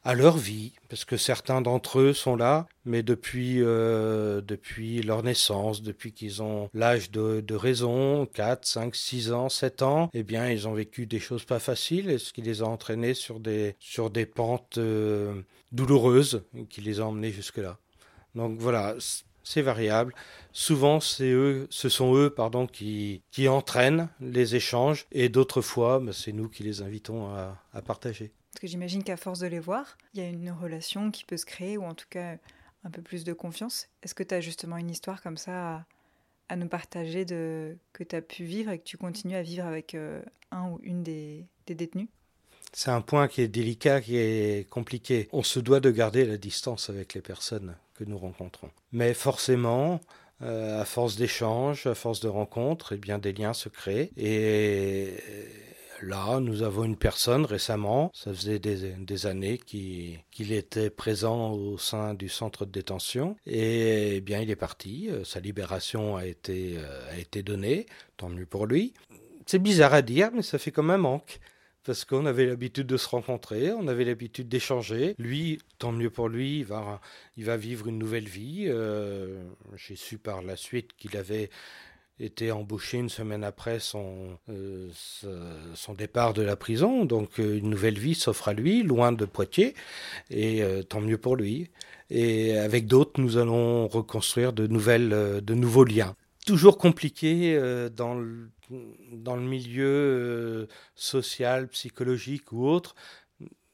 à 0.04 0.16
leur 0.16 0.38
vie, 0.38 0.74
parce 0.90 1.06
que 1.06 1.16
certains 1.16 1.62
d'entre 1.62 2.00
eux 2.00 2.14
sont 2.14 2.36
là, 2.36 2.68
mais 2.86 3.04
depuis, 3.04 3.62
euh, 3.62 4.42
depuis 4.42 5.02
leur 5.02 5.24
naissance, 5.24 5.82
depuis 5.82 6.12
qu'ils 6.12 6.44
ont 6.44 6.70
l'âge 6.74 7.10
de, 7.12 7.42
de, 7.42 7.56
raison, 7.56 8.26
4, 8.26 8.66
5, 8.66 8.96
6 8.96 9.32
ans, 9.32 9.50
7 9.50 9.82
ans, 9.82 10.10
eh 10.14 10.24
bien, 10.24 10.50
ils 10.50 10.68
ont 10.68 10.74
vécu 10.74 11.06
des 11.06 11.20
choses 11.20 11.46
pas 11.46 11.60
faciles, 11.60 12.10
et 12.10 12.18
ce 12.18 12.34
qui 12.34 12.42
les 12.42 12.62
a 12.62 12.66
entraînés 12.66 13.14
sur 13.14 13.40
des, 13.40 13.76
sur 13.80 14.10
des 14.10 14.26
pentes 14.26 14.78
euh, 14.78 15.42
douloureuses, 15.72 16.44
qui 16.70 16.82
les 16.82 17.00
a 17.00 17.06
emmenés 17.06 17.32
jusque-là. 17.32 17.78
Donc 18.36 18.60
voilà, 18.60 18.96
c'est 19.44 19.62
variable. 19.62 20.14
Souvent, 20.52 21.00
c'est 21.00 21.32
eux, 21.32 21.68
ce 21.70 21.90
sont 21.90 22.16
eux 22.16 22.30
pardon, 22.30 22.68
qui, 22.68 23.22
qui 23.32 23.48
entraînent 23.48 24.10
les 24.20 24.56
échanges 24.56 25.06
et 25.12 25.30
d'autres 25.30 25.62
fois, 25.62 26.00
bah, 26.00 26.14
c'est 26.14 26.32
nous 26.32 26.50
qui 26.50 26.64
les 26.64 26.82
invitons 26.82 27.28
à, 27.28 27.58
à 27.74 27.82
partager. 27.82 28.32
Parce 28.52 28.62
que 28.62 28.68
j'imagine 28.68 29.04
qu'à 29.04 29.18
force 29.18 29.40
de 29.40 29.48
les 29.48 29.60
voir, 29.60 29.98
il 30.14 30.22
y 30.22 30.26
a 30.26 30.30
une 30.30 30.52
relation 30.52 31.12
qui 31.12 31.26
peut 31.26 31.38
se 31.38 31.46
créer 31.46 31.78
ou 31.78 31.84
en 31.84 31.96
tout 31.96 32.06
cas 32.10 32.38
un 32.84 32.92
peu 32.92 33.02
plus 33.02 33.24
de 33.24 33.34
confiance. 33.34 33.88
Est-ce 34.04 34.14
que 34.14 34.24
tu 34.24 34.36
as 34.36 34.42
justement 34.42 34.78
une 34.78 34.90
histoire 34.90 35.22
comme 35.22 35.38
ça 35.38 35.86
à, 36.50 36.56
nous 36.56 36.68
partager 36.68 37.26
que 37.26 38.04
tu 38.04 38.16
as 38.16 38.22
pu 38.22 38.44
vivre 38.44 38.70
et 38.70 38.78
que 38.78 38.84
tu 38.84 38.98
continues 38.98 39.36
à 39.36 39.42
vivre 39.42 39.66
avec 39.66 39.96
euh, 39.96 40.22
un 40.52 40.70
ou 40.70 40.80
une 40.84 41.02
des, 41.02 41.48
des 41.66 41.74
détenus? 41.74 42.10
C'est 42.74 42.92
un 42.92 43.02
point 43.02 43.28
qui 43.28 43.42
est 43.42 43.48
délicat, 43.48 44.02
qui 44.02 44.18
est 44.18 44.70
compliqué. 44.70 45.30
On 45.32 45.44
se 45.44 45.60
doit 45.60 45.80
de 45.80 45.92
garder 45.92 46.26
la 46.26 46.38
distance 46.38 46.90
avec 46.90 47.14
les 47.14 47.22
personnes 47.22 47.76
que 47.96 48.04
nous 48.04 48.18
rencontrons. 48.18 48.70
Mais 48.92 49.14
forcément, 49.14 50.02
euh, 50.42 50.82
à 50.82 50.86
force 50.86 51.16
d'échanges, 51.16 51.86
à 51.86 51.96
force 51.96 52.20
de 52.20 52.28
rencontres, 52.28 52.94
eh 52.94 52.98
bien 52.98 53.20
des 53.20 53.32
liens 53.32 53.54
se 53.54 53.70
créent. 53.70 54.12
Et 54.18 55.14
là, 56.02 56.40
nous 56.40 56.64
avons 56.64 56.84
une 56.84 56.98
personne 56.98 57.46
récemment, 57.46 58.12
ça 58.14 58.34
faisait 58.34 58.60
des, 58.60 59.26
années 59.26 59.58
qu'il 59.58 60.52
était 60.52 60.90
présent 60.90 61.52
au 61.52 61.78
sein 61.78 62.14
du 62.14 62.30
centre 62.30 62.66
de 62.66 62.72
détention. 62.72 63.36
Et 63.46 64.18
eh 64.18 64.22
bien 64.22 64.42
il 64.42 64.50
est 64.50 64.56
parti, 64.56 65.10
euh, 65.10 65.24
sa 65.24 65.40
libération 65.40 66.18
euh, 66.18 67.12
a 67.12 67.18
été 67.18 67.44
donnée, 67.44 67.86
tant 68.18 68.30
mieux 68.30 68.46
pour 68.46 68.66
lui. 68.66 68.94
C'est 69.46 69.60
bizarre 69.60 69.94
à 69.94 70.02
dire, 70.02 70.32
mais 70.34 70.42
ça 70.42 70.58
fait 70.58 70.72
comme 70.72 70.90
un 70.90 70.98
manque 70.98 71.40
parce 71.84 72.06
qu'on 72.06 72.26
avait 72.26 72.46
l'habitude 72.46 72.88
de 72.88 72.98
se 72.98 73.08
rencontrer, 73.10 73.72
on 73.72 73.88
avait 73.88 74.06
l'habitude 74.06 74.48
d'échanger. 74.48 75.16
Lui, 75.20 75.60
tant 75.80 75.92
mieux 75.92 76.10
pour 76.10 76.30
lui, 76.30 76.60
il 76.60 77.44
va, 77.46 77.58
vivre 77.58 77.88
une 77.88 77.98
nouvelle 77.98 78.28
vie. 78.28 78.66
Euh, 78.68 79.44
j'ai 79.76 79.96
su 79.96 80.18
par 80.18 80.42
la 80.42 80.56
suite 80.56 80.94
qu'il 80.98 81.18
avait 81.18 81.50
été 82.20 82.52
embauché 82.52 83.00
une 83.00 83.10
semaine 83.10 83.44
après 83.44 83.80
son, 83.80 84.38
euh, 84.50 84.90
départ 85.98 86.34
de 86.34 86.42
la 86.42 86.56
prison. 86.56 87.04
Donc 87.04 87.40
euh, 87.40 87.58
une 87.58 87.70
nouvelle 87.70 88.00
vie 88.00 88.16
s'offre 88.16 88.48
à 88.48 88.54
lui, 88.54 88.84
loin 88.84 89.12
de 89.12 89.26
Poitiers, 89.26 89.74
et 90.30 90.64
tant 90.88 91.02
mieux 91.02 91.18
pour 91.18 91.36
lui. 91.36 91.70
Et 92.10 92.58
avec 92.58 92.88
d'autres, 92.88 93.20
nous 93.20 93.38
allons 93.38 93.88
reconstruire 93.88 94.54
de, 94.54 94.68
nouvelles, 94.68 95.10
de 95.44 95.54
nouveaux 95.54 95.86
liens 95.86 96.16
toujours 96.46 96.78
compliqué 96.78 97.58
dans, 97.96 98.16
le, 98.16 98.50
dans 99.12 99.36
le 99.36 99.42
milieu 99.44 99.86
euh, 99.86 100.68
social, 100.96 101.68
psychologique 101.70 102.52
ou 102.52 102.68
autre, 102.68 102.96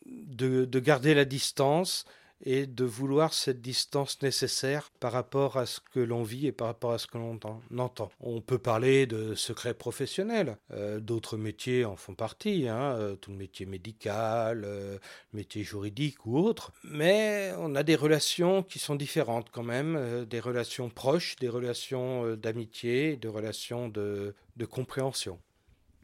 de, 0.06 0.66
de 0.66 0.80
garder 0.80 1.14
la 1.14 1.26
distance 1.26 2.06
et 2.44 2.66
de 2.66 2.86
vouloir 2.86 3.34
cette 3.34 3.62
distance 3.62 4.22
nécessaire 4.22 4.92
par 5.00 5.12
rapport 5.12 5.58
à 5.58 5.66
ce 5.66 5.80
que 5.80 6.00
l'on 6.00 6.24
vit 6.24 6.48
et 6.48 6.52
par 6.52 6.68
rapport 6.68 6.92
à 6.92 6.98
ce 6.98 7.08
que 7.08 7.18
l'on 7.18 7.40
entend. 7.78 8.12
On 8.20 8.42
peut 8.42 8.58
parler 8.58 9.08
de 9.08 9.36
secrets 9.36 9.74
professionnels, 9.74 10.58
euh, 10.72 11.00
d'autres 11.00 11.38
métiers 11.38 11.86
en 11.86 11.96
font 11.96 12.16
partie, 12.16 12.68
hein, 12.68 12.96
euh, 12.98 13.16
tout 13.16 13.32
le 13.32 13.38
métier 13.38 13.66
médical, 13.66 14.64
euh, 14.66 14.98
métier 15.34 15.64
juridique 15.64 16.26
ou 16.26 16.38
autre, 16.38 16.72
mais 16.84 17.52
on 17.58 17.76
a 17.76 17.84
des 17.84 17.96
relations 17.96 18.64
qui 18.64 18.80
sont 18.80 18.96
différentes 18.96 19.50
quand 19.52 19.64
même, 19.64 20.26
des 20.26 20.40
relations 20.40 20.90
proches, 20.90 21.36
des 21.38 21.50
relations 21.50 22.36
d'amitié, 22.36 23.18
des 23.18 23.28
relations 23.28 23.90
de 23.90 24.34
compréhension. 24.70 25.40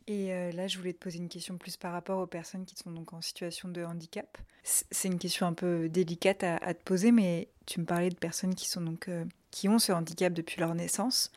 Et 0.07 0.31
euh, 0.33 0.51
là, 0.51 0.67
je 0.67 0.77
voulais 0.77 0.93
te 0.93 0.99
poser 0.99 1.17
une 1.17 1.29
question 1.29 1.57
plus 1.57 1.77
par 1.77 1.91
rapport 1.91 2.19
aux 2.19 2.27
personnes 2.27 2.65
qui 2.65 2.75
sont 2.75 2.91
donc 2.91 3.13
en 3.13 3.21
situation 3.21 3.69
de 3.69 3.83
handicap. 3.83 4.37
C'est 4.63 5.07
une 5.07 5.17
question 5.17 5.47
un 5.47 5.53
peu 5.53 5.89
délicate 5.89 6.43
à, 6.43 6.73
te 6.73 6.83
poser, 6.83 7.11
mais 7.11 7.49
tu 7.65 7.79
me 7.79 7.85
parlais 7.85 8.09
de 8.09 8.15
personnes 8.15 8.55
qui 8.55 8.69
sont 8.69 8.81
donc 8.81 9.07
euh, 9.07 9.25
qui 9.51 9.67
ont 9.67 9.79
ce 9.79 9.91
handicap 9.91 10.33
depuis 10.33 10.59
leur 10.59 10.75
naissance. 10.75 11.31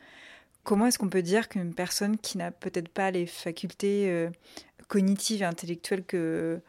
Comment 0.63 0.85
est-ce 0.85 0.99
qu'on 0.99 1.09
peut 1.09 1.23
dire 1.23 1.49
qu'une 1.49 1.73
personne 1.73 2.17
qui 2.17 2.37
n'a 2.37 2.51
peut-être 2.51 2.89
pas 2.89 3.09
les 3.09 3.25
facultés 3.25 4.09
euh, 4.09 4.29
cognitives 4.87 5.41
et 5.41 5.45
intellectuelles 5.45 6.03
que 6.03 6.61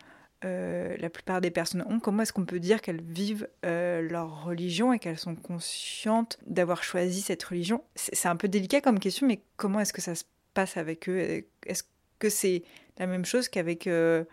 la 0.43 1.11
plupart 1.11 1.43
des 1.43 1.51
personnes 1.51 1.85
ont, 1.87 2.01
comment 2.01 2.23
est-ce 2.23 2.33
qu'on 2.33 2.47
peut 2.47 2.61
dire 2.61 2.81
qu'elles 2.81 3.03
vivent 3.03 3.47
leur 3.63 4.45
religion 4.45 4.91
et 4.95 4.99
qu'elles 4.99 5.19
sont 5.19 5.35
conscientes 5.35 6.39
d'avoir 6.47 6.83
choisi 6.83 7.21
cette 7.21 7.43
religion? 7.43 7.85
C'est 7.95 8.29
un 8.29 8.37
peu 8.37 8.49
délicat 8.49 8.81
comme 8.81 8.99
question, 8.99 9.27
mais 9.27 9.41
comment 9.59 9.81
est-ce 9.81 9.93
que 9.93 10.01
ça 10.01 10.15
se 10.15 10.25
passe 10.55 10.77
avec 10.77 11.09
eux 11.09 11.45
Est-ce 11.67 11.85
que 12.19 12.31
c'est 12.31 12.63
la 12.99 13.07
même 13.07 13.25
chose 13.25 13.49
qu'avec 13.49 13.87
euh, 13.87 14.25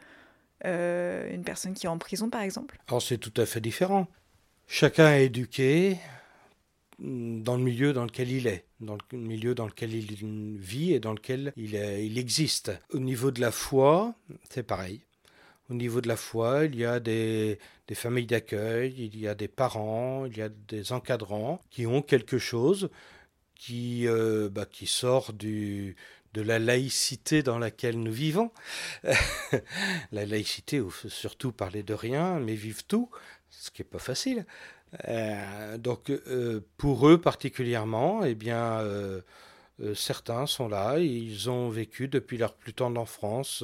euh, 0.66 1.34
une 1.34 1.44
personne 1.44 1.74
qui 1.74 1.86
est 1.86 1.90
en 1.90 1.98
prison, 1.98 2.30
par 2.30 2.42
exemple? 2.42 2.80
Alors 2.88 3.02
c'est 3.02 3.18
tout 3.18 3.34
à 3.42 3.46
fait 3.46 3.62
différent. 3.62 4.08
Chacun 4.68 5.14
est 5.14 5.26
éduqué 5.26 5.98
dans 7.00 7.56
le 7.56 7.64
milieu 7.64 7.94
dans 7.94 8.06
lequel 8.06 8.32
il 8.32 8.48
est, 8.48 8.66
dans 8.80 8.98
le 9.12 9.18
milieu 9.18 9.56
dans 9.56 9.68
lequel 9.68 9.94
il 9.94 10.58
vit 10.58 10.94
et 10.94 11.00
dans 11.00 11.14
lequel 11.14 11.54
il, 11.56 11.76
il 11.76 12.18
existe. 12.18 12.72
Au 12.92 13.00
niveau 13.00 13.32
de 13.32 13.40
la 13.40 13.52
foi, 13.52 14.16
c'est 14.50 14.64
pareil. 14.64 15.02
Au 15.70 15.74
niveau 15.74 16.02
de 16.02 16.08
la 16.08 16.16
foi, 16.16 16.66
il 16.66 16.76
y 16.76 16.86
a 16.86 17.00
des 17.00 17.60
familles 17.94 18.26
d'accueil, 18.26 18.94
il 18.98 19.20
y 19.20 19.28
a 19.28 19.36
des 19.36 19.48
parents, 19.50 20.26
il 20.26 20.38
y 20.38 20.42
a 20.42 20.50
des 20.50 20.92
encadrants 20.92 21.62
qui 21.70 21.86
ont 21.86 22.02
quelque 22.02 22.38
chose 22.38 22.90
qui, 23.58 24.08
euh, 24.08 24.50
bah, 24.50 24.66
qui 24.66 24.88
sort 24.88 25.34
du, 25.34 25.96
de 26.34 26.42
la 26.42 26.60
laïcité 26.60 27.44
dans 27.44 27.60
laquelle 27.60 28.00
nous 28.02 28.12
vivons. 28.12 28.52
la 30.12 30.26
laïcité, 30.26 30.82
surtout 31.08 31.52
parler 31.52 31.84
de 31.84 31.94
rien, 31.94 32.40
mais 32.40 32.56
vivre 32.56 32.84
tout, 32.84 33.10
ce 33.50 33.72
qui 33.72 33.82
n'est 33.82 33.88
pas 33.88 34.00
facile. 34.00 34.46
Euh, 35.08 35.78
donc 35.78 36.10
euh, 36.10 36.62
pour 36.78 37.10
eux 37.10 37.20
particulièrement, 37.20 38.24
eh 38.24 38.36
bien, 38.36 38.84
certains 39.94 40.46
sont 40.46 40.68
là, 40.68 40.98
ils 41.00 41.50
ont 41.50 41.70
vécu 41.70 42.08
depuis 42.08 42.38
leur 42.38 42.54
plus 42.54 42.74
tendre 42.74 43.00
enfance 43.02 43.64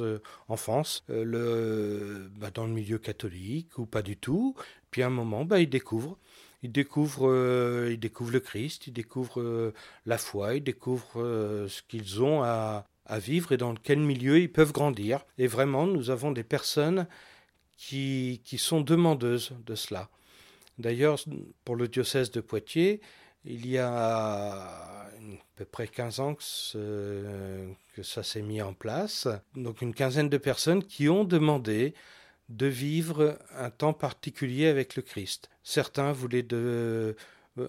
le, 1.08 2.30
bah, 2.36 2.50
dans 2.52 2.66
le 2.66 2.72
milieu 2.72 2.98
catholique 2.98 3.78
ou 3.78 3.86
pas 3.86 4.02
du 4.02 4.16
tout. 4.16 4.54
Puis 4.90 5.02
à 5.02 5.06
un 5.06 5.10
moment, 5.10 5.44
bah, 5.44 5.60
ils 5.60 5.68
découvrent 5.68 6.18
ils 6.64 6.72
découvrent, 6.72 7.28
euh, 7.28 7.94
découvrent 7.98 8.32
le 8.32 8.40
Christ, 8.40 8.86
ils 8.86 8.92
découvrent 8.92 9.42
euh, 9.42 9.74
la 10.06 10.16
foi, 10.16 10.54
ils 10.54 10.64
découvrent 10.64 11.20
euh, 11.20 11.68
ce 11.68 11.82
qu'ils 11.82 12.22
ont 12.22 12.42
à, 12.42 12.86
vivre 13.18 13.52
et 13.52 13.58
dans 13.58 13.74
quel 13.74 13.98
milieu 13.98 14.40
ils 14.40 14.50
peuvent 14.50 14.72
grandir. 14.72 15.26
Et 15.36 15.46
vraiment, 15.46 15.86
nous 15.86 16.08
avons 16.08 16.32
des 16.32 16.42
personnes 16.42 17.06
qui, 17.76 18.40
qui 18.46 18.56
sont 18.56 18.80
demandeuses 18.80 19.52
de 19.66 19.74
cela. 19.74 20.08
D'ailleurs, 20.78 21.18
pour 21.66 21.76
le 21.76 21.86
diocèse 21.86 22.30
de 22.30 22.40
Poitiers, 22.40 23.02
il 23.44 23.66
y 23.66 23.76
a 23.76 23.92
à 23.92 25.10
peu 25.56 25.66
près 25.66 25.86
15 25.86 26.20
ans 26.20 26.34
que 26.34 28.02
ça 28.02 28.22
s'est 28.22 28.40
mis 28.40 28.62
en 28.62 28.72
place. 28.72 29.28
Donc 29.54 29.82
une 29.82 29.92
quinzaine 29.92 30.30
de 30.30 30.38
personnes 30.38 30.82
qui 30.82 31.10
ont 31.10 31.24
demandé 31.24 31.92
de 32.48 32.66
vivre 32.66 33.38
un 33.56 33.70
temps 33.70 33.92
particulier 33.92 34.66
avec 34.66 34.96
le 34.96 35.02
Christ. 35.02 35.50
Certains 35.62 36.12
voulaient, 36.12 36.46
euh, 36.52 37.14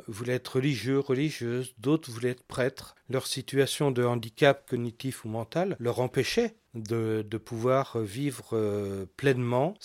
voulaient 0.08 0.34
être 0.34 0.58
religieux, 0.58 1.00
religieuses, 1.00 1.74
d'autres 1.78 2.12
voulaient 2.12 2.32
être 2.32 2.44
prêtres. 2.44 2.96
Leur 3.10 3.28
situation 3.28 3.92
de 3.92 4.04
handicap 4.04 4.70
cognitif 4.70 5.26
ou 5.26 5.30
mental 5.30 5.76
leur 5.80 6.00
empêchait 6.00 6.56
de, 6.74 7.26
de 7.28 7.38
pouvoir 7.38 7.98
vivre 8.00 8.50
euh, 8.54 9.06
pleinement 9.16 9.76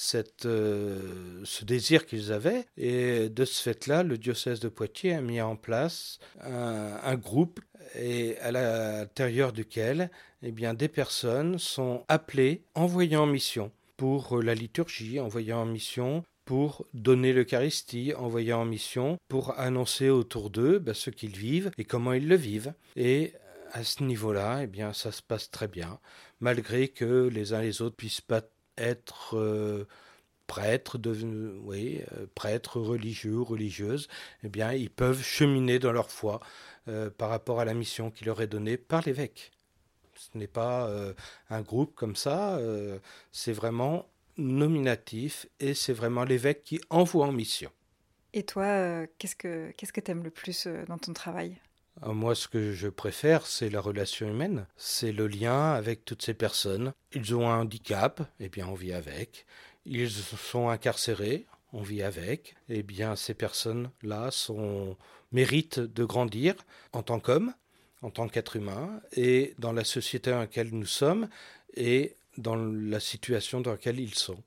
euh, 0.44 1.40
ce 1.44 1.64
désir 1.64 2.06
qu'ils 2.06 2.32
avaient. 2.32 2.66
Et 2.76 3.28
de 3.28 3.44
ce 3.44 3.62
fait-là, 3.62 4.02
le 4.02 4.18
diocèse 4.18 4.60
de 4.60 4.68
Poitiers 4.68 5.14
a 5.14 5.20
mis 5.20 5.40
en 5.40 5.56
place 5.56 6.18
un, 6.42 6.98
un 7.02 7.14
groupe 7.14 7.60
et 7.94 8.38
à 8.38 8.52
l'intérieur 8.52 9.52
duquel 9.52 10.10
eh 10.42 10.52
bien, 10.52 10.74
des 10.74 10.88
personnes 10.88 11.58
sont 11.58 12.04
appelées, 12.08 12.64
envoyées 12.74 13.16
en 13.16 13.26
mission 13.26 13.70
pour 14.00 14.38
euh, 14.38 14.42
la 14.42 14.54
liturgie, 14.54 15.20
envoyé 15.20 15.52
en 15.52 15.66
mission 15.66 16.24
pour 16.46 16.86
donner 16.94 17.34
l'Eucharistie, 17.34 18.14
envoyé 18.14 18.54
en 18.54 18.64
mission 18.64 19.18
pour 19.28 19.58
annoncer 19.58 20.08
autour 20.08 20.48
d'eux 20.48 20.78
bah, 20.78 20.94
ce 20.94 21.10
qu'ils 21.10 21.36
vivent 21.36 21.70
et 21.76 21.84
comment 21.84 22.14
ils 22.14 22.26
le 22.26 22.34
vivent. 22.34 22.72
Et 22.96 23.34
à 23.72 23.84
ce 23.84 24.02
niveau-là, 24.02 24.60
eh 24.62 24.66
bien, 24.66 24.94
ça 24.94 25.12
se 25.12 25.20
passe 25.20 25.50
très 25.50 25.68
bien, 25.68 26.00
malgré 26.40 26.88
que 26.88 27.28
les 27.30 27.52
uns 27.52 27.60
les 27.60 27.82
autres 27.82 27.96
puissent 27.96 28.22
pas 28.22 28.40
être 28.78 29.36
euh, 29.36 29.84
prêtres, 30.46 30.98
euh, 31.04 32.30
prêtres 32.34 32.80
religieux, 32.80 33.42
religieuses. 33.42 34.08
Eh 34.44 34.48
bien, 34.48 34.72
ils 34.72 34.88
peuvent 34.88 35.22
cheminer 35.22 35.78
dans 35.78 35.92
leur 35.92 36.10
foi 36.10 36.40
par 37.18 37.28
rapport 37.28 37.60
à 37.60 37.66
la 37.66 37.74
mission 37.74 38.10
qui 38.10 38.24
leur 38.24 38.40
est 38.40 38.46
donnée 38.46 38.78
par 38.78 39.02
l'évêque. 39.02 39.52
Ce 40.20 40.36
n'est 40.36 40.46
pas 40.46 40.86
euh, 40.86 41.14
un 41.48 41.62
groupe 41.62 41.94
comme 41.94 42.14
ça, 42.14 42.56
euh, 42.58 42.98
c'est 43.32 43.54
vraiment 43.54 44.06
nominatif 44.36 45.46
et 45.60 45.72
c'est 45.72 45.94
vraiment 45.94 46.24
l'évêque 46.24 46.62
qui 46.62 46.78
envoie 46.90 47.26
en 47.26 47.32
mission. 47.32 47.70
Et 48.34 48.42
toi, 48.42 48.64
euh, 48.64 49.06
qu'est-ce 49.16 49.34
que 49.34 49.70
qu'est-ce 49.78 49.94
que 49.94 50.00
tu 50.00 50.10
aimes 50.10 50.22
le 50.22 50.30
plus 50.30 50.68
dans 50.88 50.98
ton 50.98 51.14
travail? 51.14 51.56
Moi, 52.04 52.34
ce 52.34 52.48
que 52.48 52.72
je 52.72 52.88
préfère, 52.88 53.46
c'est 53.46 53.70
la 53.70 53.80
relation 53.80 54.28
humaine, 54.28 54.66
c'est 54.76 55.12
le 55.12 55.26
lien 55.26 55.72
avec 55.72 56.04
toutes 56.04 56.22
ces 56.22 56.34
personnes. 56.34 56.92
Ils 57.12 57.34
ont 57.34 57.48
un 57.48 57.60
handicap, 57.60 58.22
eh 58.40 58.48
bien, 58.50 58.68
on 58.68 58.74
vit 58.74 58.92
avec. 58.92 59.46
Ils 59.86 60.10
sont 60.10 60.68
incarcérés, 60.68 61.46
on 61.72 61.82
vit 61.82 62.02
avec. 62.02 62.56
Eh 62.68 62.82
bien, 62.82 63.16
ces 63.16 63.34
personnes-là 63.34 64.30
sont 64.30 64.96
méritent 65.32 65.80
de 65.80 66.04
grandir 66.04 66.54
en 66.92 67.02
tant 67.02 67.20
qu'hommes, 67.20 67.54
en 68.02 68.10
tant 68.10 68.28
qu'être 68.28 68.56
humain 68.56 69.00
et 69.12 69.54
dans 69.58 69.72
la 69.72 69.84
société 69.84 70.30
dans 70.30 70.38
laquelle 70.38 70.70
nous 70.72 70.86
sommes 70.86 71.28
et 71.74 72.16
dans 72.38 72.56
la 72.56 73.00
situation 73.00 73.60
dans 73.60 73.72
laquelle 73.72 74.00
ils 74.00 74.14
sont. 74.14 74.42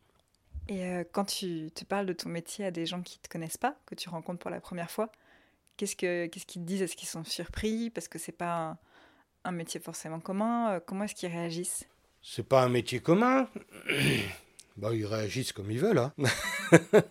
Et 0.68 0.86
euh, 0.86 1.04
quand 1.12 1.26
tu 1.26 1.70
te 1.76 1.84
parles 1.84 2.06
de 2.06 2.14
ton 2.14 2.30
métier 2.30 2.66
à 2.66 2.72
des 2.72 2.86
gens 2.86 3.02
qui 3.02 3.18
ne 3.18 3.24
te 3.24 3.30
connaissent 3.30 3.58
pas, 3.58 3.76
que 3.86 3.96
tu 3.96 4.10
rencontres 4.10 4.40
pour 4.40 4.50
la 4.50 4.62
première 4.62 4.90
fois, 4.90 5.12
qu'est-ce 5.78 5.96
qu'ils 5.96 6.30
ce 6.40 6.46
qu'ils 6.46 6.62
te 6.62 6.68
disent? 6.68 6.82
Est-ce 6.82 6.96
qu'ils 6.96 7.08
sont 7.08 7.26
surpris 7.26 7.90
parce 7.90 8.08
que 8.08 8.18
c'est 8.18 8.32
pas 8.32 8.70
un, 8.70 8.78
un, 9.44 9.52
métier 9.52 9.80
forcément 9.80 10.20
commun? 10.20 10.74
Euh, 10.76 10.80
Comment 10.86 11.04
est-ce 11.04 11.16
qu'ils 11.16 11.30
réagissent? 11.30 11.86
C'est 12.22 12.48
pas 12.48 12.64
un 12.64 12.70
métier 12.70 13.02
commun. 13.02 13.50
Bah, 14.76 14.94
ils 14.94 15.06
réagissent 15.06 15.54
comme 15.54 15.72
ils 15.72 15.80
veulent. 15.80 16.00
Hein. 16.00 16.14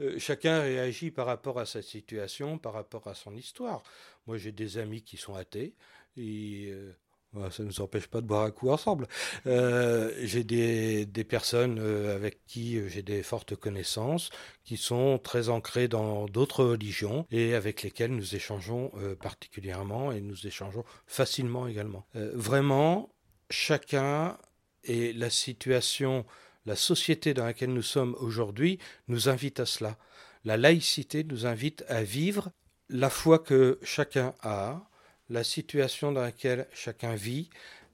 Euh, 0.00 0.18
chacun 0.18 0.62
réagit 0.62 1.10
par 1.10 1.26
rapport 1.26 1.60
à 1.60 1.66
sa 1.66 1.82
situation, 1.82 2.56
par 2.56 2.72
rapport 2.72 3.06
à 3.08 3.14
son 3.14 3.36
histoire. 3.36 3.82
Moi, 4.26 4.38
j'ai 4.38 4.50
des 4.50 4.78
amis 4.78 5.02
qui 5.02 5.18
sont 5.18 5.34
athées 5.34 5.74
et 6.16 6.70
euh, 6.70 6.96
bah, 7.34 7.50
ça 7.50 7.62
ne 7.62 7.68
nous 7.68 7.80
empêche 7.82 8.06
pas 8.06 8.22
de 8.22 8.26
boire 8.26 8.44
un 8.44 8.50
coup 8.50 8.70
ensemble. 8.70 9.06
Euh, 9.46 10.10
j'ai 10.22 10.44
des, 10.44 11.04
des, 11.04 11.24
personnes 11.24 11.78
avec 11.78 12.46
qui 12.46 12.80
j'ai 12.88 13.02
des 13.02 13.22
fortes 13.22 13.54
connaissances, 13.54 14.30
qui 14.64 14.78
sont 14.78 15.18
très 15.18 15.50
ancrées 15.50 15.88
dans 15.88 16.24
d'autres 16.24 16.64
religions 16.64 17.26
et 17.30 17.54
avec 17.54 17.82
lesquelles 17.82 18.16
nous 18.16 18.34
échangeons 18.34 18.90
particulièrement 19.20 20.10
et 20.10 20.22
nous 20.22 20.46
échangeons 20.46 20.84
facilement 21.06 21.68
également. 21.68 22.06
vraiment, 22.14 23.14
chacun 23.50 24.38
Et 24.84 25.12
la 25.12 25.30
situation, 25.30 26.24
la 26.66 26.76
société 26.76 27.34
dans 27.34 27.44
laquelle 27.44 27.72
nous 27.72 27.82
sommes 27.82 28.16
aujourd'hui 28.20 28.78
nous 29.08 29.28
invite 29.28 29.60
à 29.60 29.66
cela. 29.66 29.96
La 30.44 30.56
laïcité 30.56 31.24
nous 31.24 31.46
invite 31.46 31.84
à 31.88 32.02
vivre 32.02 32.50
la 32.88 33.10
foi 33.10 33.38
que 33.38 33.78
chacun 33.82 34.34
a, 34.42 34.82
la 35.28 35.44
situation 35.44 36.12
dans 36.12 36.20
laquelle 36.20 36.68
chacun 36.72 37.14
vit 37.14 37.48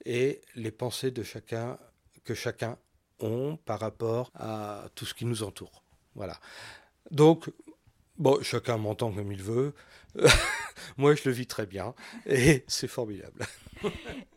et 0.04 0.40
les 0.54 0.70
pensées 0.70 1.10
de 1.10 1.22
chacun 1.22 1.78
que 2.24 2.34
chacun 2.34 2.76
ont 3.20 3.56
par 3.64 3.80
rapport 3.80 4.30
à 4.34 4.88
tout 4.94 5.06
ce 5.06 5.14
qui 5.14 5.24
nous 5.24 5.42
entoure. 5.42 5.82
Voilà. 6.14 6.38
Donc, 7.10 7.50
bon, 8.16 8.42
chacun 8.42 8.76
m'entend 8.76 9.12
comme 9.12 9.32
il 9.32 9.42
veut. 9.42 9.74
Moi, 10.96 11.14
je 11.14 11.22
le 11.26 11.32
vis 11.32 11.46
très 11.46 11.66
bien 11.66 11.94
et 12.26 12.64
c'est 12.66 12.88
formidable. 12.88 13.46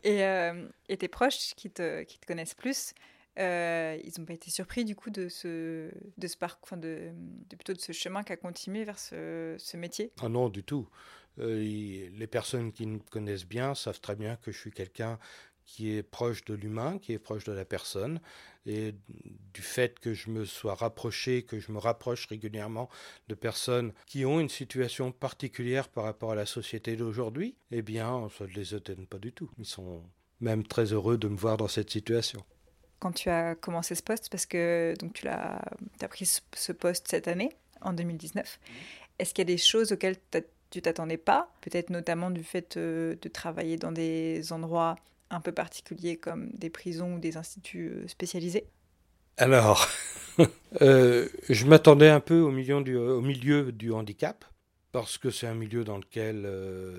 et, 0.04 0.24
euh, 0.24 0.68
et, 0.88 0.96
tes 0.96 1.08
proches 1.08 1.54
qui 1.56 1.70
te 1.70 2.04
connaissent 2.26 2.54
plus, 2.54 2.94
euh, 3.38 3.98
ils 4.04 4.12
n'ont 4.18 4.26
pas 4.26 4.34
été 4.34 4.50
surpris 4.50 4.84
du 4.84 4.94
coup 4.94 5.10
de 5.10 5.28
ce, 5.28 5.90
de 6.18 6.26
ce 6.26 6.36
parcours, 6.36 6.76
de, 6.76 7.10
de, 7.48 7.56
plutôt 7.56 7.72
de 7.72 7.80
ce 7.80 7.92
chemin 7.92 8.22
qui 8.22 8.32
a 8.32 8.36
continué 8.36 8.84
vers 8.84 8.98
ce, 8.98 9.56
ce 9.58 9.76
métier 9.76 10.12
Ah 10.20 10.28
non, 10.28 10.48
du 10.48 10.62
tout. 10.62 10.88
Euh, 11.38 12.10
les 12.14 12.26
personnes 12.26 12.72
qui 12.72 12.86
me 12.86 12.98
connaissent 12.98 13.46
bien 13.46 13.74
savent 13.74 14.00
très 14.00 14.16
bien 14.16 14.36
que 14.36 14.52
je 14.52 14.58
suis 14.58 14.70
quelqu'un 14.70 15.18
qui 15.64 15.96
est 15.96 16.02
proche 16.02 16.44
de 16.44 16.54
l'humain, 16.54 16.98
qui 16.98 17.12
est 17.12 17.18
proche 17.18 17.44
de 17.44 17.52
la 17.52 17.64
personne, 17.64 18.20
et 18.66 18.94
du 19.54 19.62
fait 19.62 19.98
que 19.98 20.12
je 20.12 20.30
me 20.30 20.44
sois 20.44 20.74
rapproché, 20.74 21.44
que 21.44 21.58
je 21.58 21.72
me 21.72 21.78
rapproche 21.78 22.26
régulièrement 22.26 22.88
de 23.28 23.34
personnes 23.34 23.92
qui 24.06 24.26
ont 24.26 24.40
une 24.40 24.48
situation 24.48 25.12
particulière 25.12 25.88
par 25.88 26.04
rapport 26.04 26.32
à 26.32 26.34
la 26.34 26.46
société 26.46 26.96
d'aujourd'hui, 26.96 27.56
eh 27.70 27.80
bien, 27.80 28.28
ça 28.36 28.44
ne 28.44 28.50
les 28.50 28.74
étonne 28.74 29.06
pas 29.06 29.18
du 29.18 29.32
tout. 29.32 29.50
Ils 29.58 29.64
sont 29.64 30.02
même 30.40 30.66
très 30.66 30.92
heureux 30.92 31.16
de 31.16 31.28
me 31.28 31.36
voir 31.36 31.56
dans 31.56 31.68
cette 31.68 31.90
situation. 31.90 32.44
Quand 33.02 33.10
tu 33.10 33.30
as 33.30 33.56
commencé 33.56 33.96
ce 33.96 34.02
poste, 34.02 34.28
parce 34.30 34.46
que 34.46 34.94
donc 35.00 35.12
tu 35.14 35.26
as, 35.26 35.60
as 36.00 36.08
pris 36.08 36.24
ce 36.24 36.70
poste 36.70 37.08
cette 37.08 37.26
année, 37.26 37.50
en 37.80 37.92
2019, 37.92 38.60
est-ce 39.18 39.34
qu'il 39.34 39.42
y 39.42 39.50
a 39.50 39.52
des 39.52 39.58
choses 39.58 39.90
auxquelles 39.90 40.16
tu 40.70 40.80
t'attendais 40.80 41.16
pas? 41.16 41.52
Peut-être 41.62 41.90
notamment 41.90 42.30
du 42.30 42.44
fait 42.44 42.76
euh, 42.76 43.16
de 43.20 43.28
travailler 43.28 43.76
dans 43.76 43.90
des 43.90 44.52
endroits 44.52 44.94
un 45.30 45.40
peu 45.40 45.50
particuliers 45.50 46.16
comme 46.16 46.50
des 46.50 46.70
prisons 46.70 47.14
ou 47.14 47.18
des 47.18 47.36
instituts 47.36 47.90
euh, 47.90 48.06
spécialisés? 48.06 48.66
Alors, 49.36 49.88
euh, 50.80 51.28
je 51.48 51.66
m'attendais 51.66 52.08
un 52.08 52.20
peu 52.20 52.38
au 52.38 52.52
milieu, 52.52 52.82
du, 52.82 52.96
au 52.96 53.20
milieu 53.20 53.72
du 53.72 53.92
handicap, 53.92 54.44
parce 54.92 55.18
que 55.18 55.30
c'est 55.30 55.46
un 55.46 55.54
milieu 55.54 55.84
dans 55.84 55.98
lequel 55.98 56.44
euh, 56.44 56.94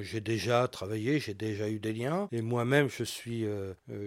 j'ai 0.00 0.20
déjà 0.20 0.68
travaillé, 0.68 1.18
j'ai 1.18 1.34
déjà 1.34 1.68
eu 1.68 1.80
des 1.80 1.92
liens, 1.92 2.28
et 2.30 2.42
moi-même 2.42 2.88
je 2.88 3.04
suis, 3.04 3.46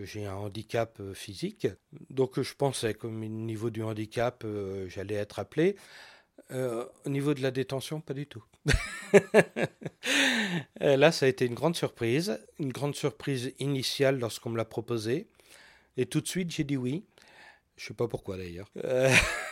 j'ai 0.03 0.25
un 0.27 0.35
handicap 0.35 1.01
physique, 1.13 1.67
donc 2.09 2.39
je 2.39 2.53
pensais 2.53 2.93
qu'au 2.93 3.09
niveau 3.09 3.71
du 3.71 3.81
handicap, 3.81 4.45
j'allais 4.87 5.15
être 5.15 5.39
appelé. 5.39 5.75
au 6.51 7.09
niveau 7.09 7.33
de 7.33 7.41
la 7.41 7.49
détention, 7.49 7.99
pas 7.99 8.13
du 8.13 8.27
tout. 8.27 8.43
Euh, 10.81 10.97
là, 10.97 11.11
ça 11.11 11.25
a 11.25 11.29
été 11.29 11.45
une 11.45 11.53
grande 11.53 11.75
surprise, 11.75 12.39
une 12.59 12.71
grande 12.71 12.95
surprise 12.95 13.53
initiale 13.59 14.19
lorsqu'on 14.19 14.49
me 14.49 14.57
l'a 14.57 14.65
proposé. 14.65 15.27
Et 15.95 16.05
tout 16.05 16.21
de 16.21 16.27
suite, 16.27 16.51
j'ai 16.51 16.63
dit 16.63 16.77
oui. 16.77 17.05
Je 17.77 17.87
sais 17.87 17.93
pas 17.93 18.07
pourquoi 18.07 18.37
d'ailleurs. 18.37 18.69
Euh, 18.83 19.09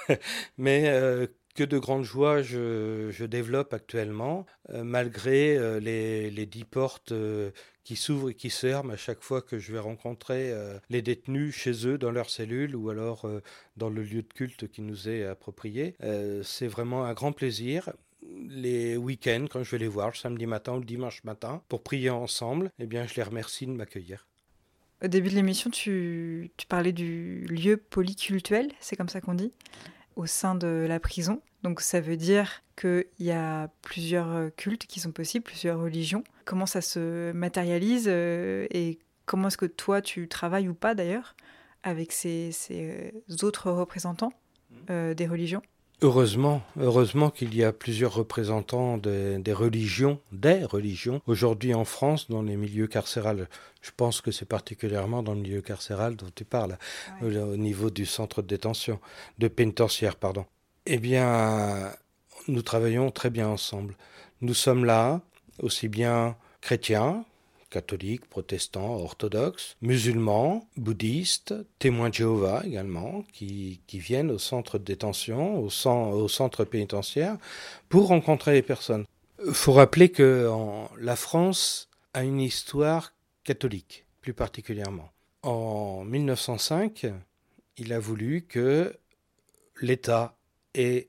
mais 0.57 0.89
euh, 0.89 1.27
que 1.55 1.63
de 1.63 1.77
grandes 1.77 2.03
joies 2.03 2.41
je, 2.41 3.25
développe 3.25 3.73
actuellement, 3.73 4.45
malgré 4.71 5.79
les, 5.79 6.31
les, 6.31 6.45
dix 6.45 6.63
portes 6.63 7.13
qui 7.83 7.95
s'ouvrent 7.95 8.29
et 8.29 8.33
qui 8.33 8.49
ferment 8.49 8.93
à 8.93 8.97
chaque 8.97 9.21
fois 9.21 9.41
que 9.41 9.59
je 9.59 9.73
vais 9.73 9.79
rencontrer 9.79 10.53
les 10.89 11.01
détenus 11.01 11.55
chez 11.55 11.87
eux, 11.87 11.97
dans 11.97 12.11
leur 12.11 12.29
cellule 12.29 12.75
ou 12.75 12.89
alors 12.89 13.29
dans 13.77 13.89
le 13.89 14.03
lieu 14.03 14.21
de 14.21 14.33
culte 14.33 14.67
qui 14.67 14.81
nous 14.81 15.09
est 15.09 15.25
approprié. 15.25 15.95
C'est 16.43 16.67
vraiment 16.67 17.05
un 17.05 17.13
grand 17.13 17.31
plaisir 17.31 17.91
les 18.49 18.97
week-ends, 18.97 19.45
quand 19.49 19.63
je 19.63 19.71
vais 19.71 19.77
les 19.77 19.87
voir, 19.87 20.09
le 20.09 20.15
samedi 20.15 20.45
matin 20.45 20.73
ou 20.73 20.79
le 20.79 20.85
dimanche 20.85 21.23
matin, 21.23 21.61
pour 21.69 21.83
prier 21.83 22.09
ensemble, 22.09 22.71
eh 22.79 22.85
bien, 22.85 23.05
je 23.05 23.15
les 23.15 23.23
remercie 23.23 23.65
de 23.65 23.71
m'accueillir. 23.71 24.27
Au 25.03 25.07
début 25.07 25.29
de 25.29 25.35
l'émission, 25.35 25.69
tu, 25.69 26.51
tu, 26.57 26.67
parlais 26.67 26.91
du 26.91 27.45
lieu 27.45 27.77
polycultuel, 27.77 28.69
c'est 28.79 28.95
comme 28.95 29.07
ça 29.07 29.21
qu'on 29.21 29.33
dit, 29.33 29.53
au 30.15 30.25
sein 30.25 30.55
de 30.55 30.85
la 30.87 30.99
prison. 30.99 31.41
Donc 31.63 31.81
ça 31.81 31.99
veut 31.99 32.17
dire 32.17 32.63
qu'il 32.79 33.05
y 33.19 33.31
a 33.31 33.69
plusieurs 33.81 34.53
cultes 34.55 34.85
qui 34.85 34.99
sont 34.99 35.11
possibles, 35.11 35.43
plusieurs 35.43 35.79
religions. 35.79 36.23
Comment 36.45 36.65
ça 36.65 36.81
se 36.81 37.31
matérialise 37.33 38.05
euh, 38.07 38.65
et 38.71 38.99
comment 39.25 39.49
est-ce 39.49 39.57
que 39.57 39.65
toi 39.65 40.01
tu 40.01 40.27
travailles 40.27 40.69
ou 40.69 40.73
pas 40.73 40.95
d'ailleurs 40.95 41.35
avec 41.83 42.11
ces, 42.11 42.51
ces 42.51 43.13
autres 43.43 43.71
représentants 43.71 44.33
mmh. 44.69 44.75
euh, 44.89 45.13
des 45.13 45.27
religions? 45.27 45.61
Heureusement, 46.01 46.61
heureusement 46.79 47.29
qu'il 47.29 47.53
y 47.53 47.61
a 47.61 47.73
plusieurs 47.73 48.13
représentants 48.13 48.97
des, 48.97 49.53
religions, 49.53 50.21
des 50.31 50.63
religions, 50.63 51.21
aujourd'hui 51.27 51.73
en 51.73 51.83
France, 51.83 52.29
dans 52.29 52.41
les 52.41 52.55
milieux 52.55 52.87
carcérales. 52.87 53.49
Je 53.81 53.91
pense 53.95 54.21
que 54.21 54.31
c'est 54.31 54.45
particulièrement 54.45 55.23
dans 55.23 55.33
le 55.33 55.41
milieu 55.41 55.61
carcéral 55.61 56.15
dont 56.15 56.29
tu 56.33 56.45
parles, 56.45 56.77
au, 57.21 57.57
niveau 57.57 57.89
du 57.89 58.05
centre 58.05 58.41
de 58.41 58.47
détention, 58.47 59.01
de 59.39 59.49
pénitentiaire, 59.49 60.15
pardon. 60.15 60.45
Eh 60.85 60.99
bien, 60.99 61.91
nous 62.47 62.61
travaillons 62.61 63.11
très 63.11 63.29
bien 63.29 63.49
ensemble. 63.49 63.97
Nous 64.39 64.53
sommes 64.53 64.85
là, 64.85 65.19
aussi 65.61 65.89
bien 65.89 66.37
chrétiens 66.61 67.25
catholiques, 67.69 68.25
protestants, 68.25 68.95
orthodoxes, 68.95 69.75
musulmans, 69.81 70.67
bouddhistes, 70.77 71.53
témoins 71.79 72.09
de 72.09 72.15
Jéhovah 72.15 72.63
également, 72.65 73.23
qui, 73.33 73.79
viennent 73.93 74.31
au 74.31 74.39
centre 74.39 74.77
de 74.77 74.83
détention, 74.83 75.59
au, 75.59 75.69
centre 75.69 76.65
pénitentiaire, 76.65 77.37
pour 77.89 78.07
rencontrer 78.07 78.53
les 78.53 78.61
personnes. 78.61 79.05
Il 79.45 79.53
faut 79.53 79.73
rappeler 79.73 80.09
que 80.09 80.49
la 80.99 81.15
France 81.15 81.89
a 82.13 82.23
une 82.23 82.41
histoire 82.41 83.13
catholique, 83.43 84.05
plus 84.21 84.33
particulièrement. 84.33 85.11
En 85.43 86.03
1905, 86.03 87.07
il 87.77 87.93
a 87.93 87.99
voulu 87.99 88.41
que 88.41 88.93
l'État 89.81 90.35
et 90.75 91.07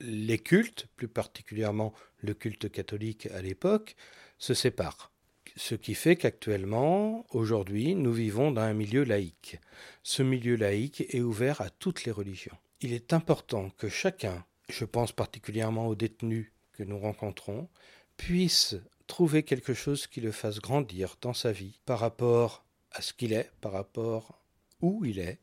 les 0.00 0.38
cultes, 0.38 0.86
plus 0.96 1.08
particulièrement 1.08 1.92
le 2.18 2.34
culte 2.34 2.70
catholique 2.70 3.26
à 3.34 3.42
l'époque, 3.42 3.96
se 4.38 4.54
séparent. 4.54 5.10
Ce 5.58 5.74
qui 5.74 5.94
fait 5.94 6.16
qu'actuellement, 6.16 7.24
aujourd'hui, 7.30 7.94
nous 7.94 8.12
vivons 8.12 8.50
dans 8.50 8.60
un 8.60 8.74
milieu 8.74 9.04
laïque. 9.04 9.58
Ce 10.02 10.22
milieu 10.22 10.54
laïque 10.54 11.02
est 11.08 11.22
ouvert 11.22 11.62
à 11.62 11.70
toutes 11.70 12.04
les 12.04 12.12
religions. 12.12 12.56
Il 12.82 12.92
est 12.92 13.14
important 13.14 13.70
que 13.70 13.88
chacun, 13.88 14.44
je 14.68 14.84
pense 14.84 15.12
particulièrement 15.12 15.86
aux 15.86 15.94
détenus 15.94 16.52
que 16.74 16.82
nous 16.82 16.98
rencontrons, 16.98 17.70
puisse 18.18 18.76
trouver 19.06 19.44
quelque 19.44 19.72
chose 19.72 20.06
qui 20.06 20.20
le 20.20 20.30
fasse 20.30 20.60
grandir 20.60 21.16
dans 21.22 21.32
sa 21.32 21.52
vie 21.52 21.80
par 21.86 22.00
rapport 22.00 22.62
à 22.92 23.00
ce 23.00 23.14
qu'il 23.14 23.32
est, 23.32 23.50
par 23.62 23.72
rapport 23.72 24.42
où 24.82 25.06
il 25.06 25.18
est, 25.18 25.38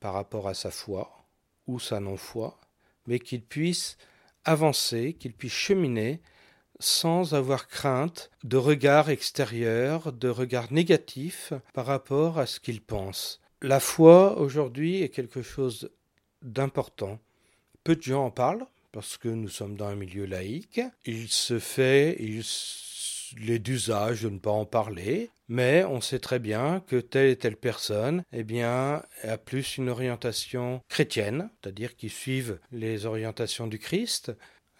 par 0.00 0.14
rapport 0.14 0.48
à 0.48 0.54
sa 0.54 0.72
foi 0.72 1.26
ou 1.68 1.78
sa 1.78 2.00
non-foi, 2.00 2.58
mais 3.06 3.20
qu'il 3.20 3.42
puisse 3.42 3.98
avancer, 4.44 5.14
qu'il 5.14 5.32
puisse 5.32 5.52
cheminer 5.52 6.20
sans 6.84 7.34
avoir 7.34 7.68
crainte 7.68 8.30
de 8.42 8.56
regard 8.56 9.10
extérieur, 9.10 10.12
de 10.12 10.28
regard 10.28 10.72
négatif 10.72 11.52
par 11.72 11.86
rapport 11.86 12.38
à 12.38 12.46
ce 12.46 12.60
qu'il 12.60 12.80
pense. 12.80 13.40
La 13.62 13.80
foi 13.80 14.38
aujourd'hui 14.38 15.02
est 15.02 15.08
quelque 15.08 15.42
chose 15.42 15.90
d'important. 16.42 17.18
Peu 17.82 17.96
de 17.96 18.02
gens 18.02 18.26
en 18.26 18.30
parlent 18.30 18.66
parce 18.92 19.16
que 19.16 19.28
nous 19.28 19.48
sommes 19.48 19.76
dans 19.76 19.88
un 19.88 19.96
milieu 19.96 20.24
laïque. 20.24 20.80
Il 21.04 21.28
se 21.28 21.58
fait, 21.58 22.16
il, 22.20 22.44
est 23.50 23.58
d'usage 23.58 24.22
de 24.22 24.28
ne 24.28 24.38
pas 24.38 24.52
en 24.52 24.66
parler, 24.66 25.30
mais 25.48 25.82
on 25.84 26.00
sait 26.00 26.20
très 26.20 26.38
bien 26.38 26.80
que 26.86 26.96
telle 27.00 27.30
et 27.30 27.36
telle 27.36 27.56
personne, 27.56 28.22
eh 28.32 28.44
bien, 28.44 29.02
a 29.24 29.36
plus 29.36 29.78
une 29.78 29.88
orientation 29.88 30.80
chrétienne, 30.88 31.50
c'est-à-dire 31.60 31.96
qu'ils 31.96 32.10
suivent 32.10 32.60
les 32.70 33.04
orientations 33.04 33.66
du 33.66 33.80
Christ, 33.80 34.32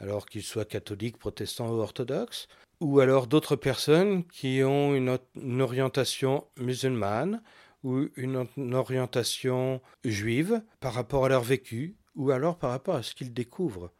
alors 0.05 0.27
qu'ils 0.27 0.43
soient 0.43 0.67
catholiques, 0.67 1.17
protestants 1.17 1.71
ou 1.71 1.81
orthodoxes, 1.81 2.47
ou 2.81 3.01
alors 3.01 3.27
d'autres 3.27 3.57
personnes 3.57 4.25
qui 4.25 4.62
ont 4.62 4.95
une, 4.95 5.19
orientation 5.62 6.45
musulmane 6.59 7.43
ou 7.85 8.09
une, 8.17 8.47
orientation 8.75 9.81
juive 10.05 10.62
par 10.81 10.93
rapport 10.93 11.25
à 11.25 11.31
leur 11.31 11.43
vécu 11.43 11.97
ou 12.17 12.31
alors 12.33 12.59
par 12.59 12.71
rapport 12.71 12.97
à 12.97 13.03
ce 13.03 13.14
qu'ils 13.14 13.33
découvrent. 13.33 13.90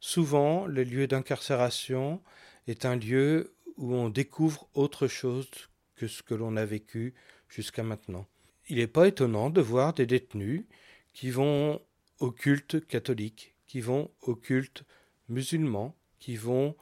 Souvent, 0.00 0.66
le 0.66 0.84
lieu 0.84 1.06
d'incarcération 1.06 2.20
est 2.66 2.84
un 2.84 2.96
lieu 2.96 3.54
où 3.78 3.94
on 3.94 4.10
découvre 4.10 4.68
autre 4.74 5.08
chose 5.08 5.48
que 5.96 6.06
ce 6.06 6.22
que 6.22 6.34
l'on 6.34 6.56
a 6.56 6.66
vécu 6.66 7.14
jusqu'à 7.48 7.82
maintenant. 7.82 8.26
Il 8.68 8.76
n'est 8.76 8.86
pas 8.86 9.08
étonnant 9.08 9.48
de 9.48 9.62
voir 9.62 9.94
des 9.94 10.04
détenus 10.04 10.66
qui 11.14 11.30
vont 11.30 11.80
au 12.18 12.30
culte 12.30 12.86
catholique, 12.86 13.54
qui 13.66 13.80
vont 13.80 14.10
au 14.20 14.34
culte 14.34 14.84
musulmans 15.28 15.94
qui 16.18 16.36
vont 16.36 16.74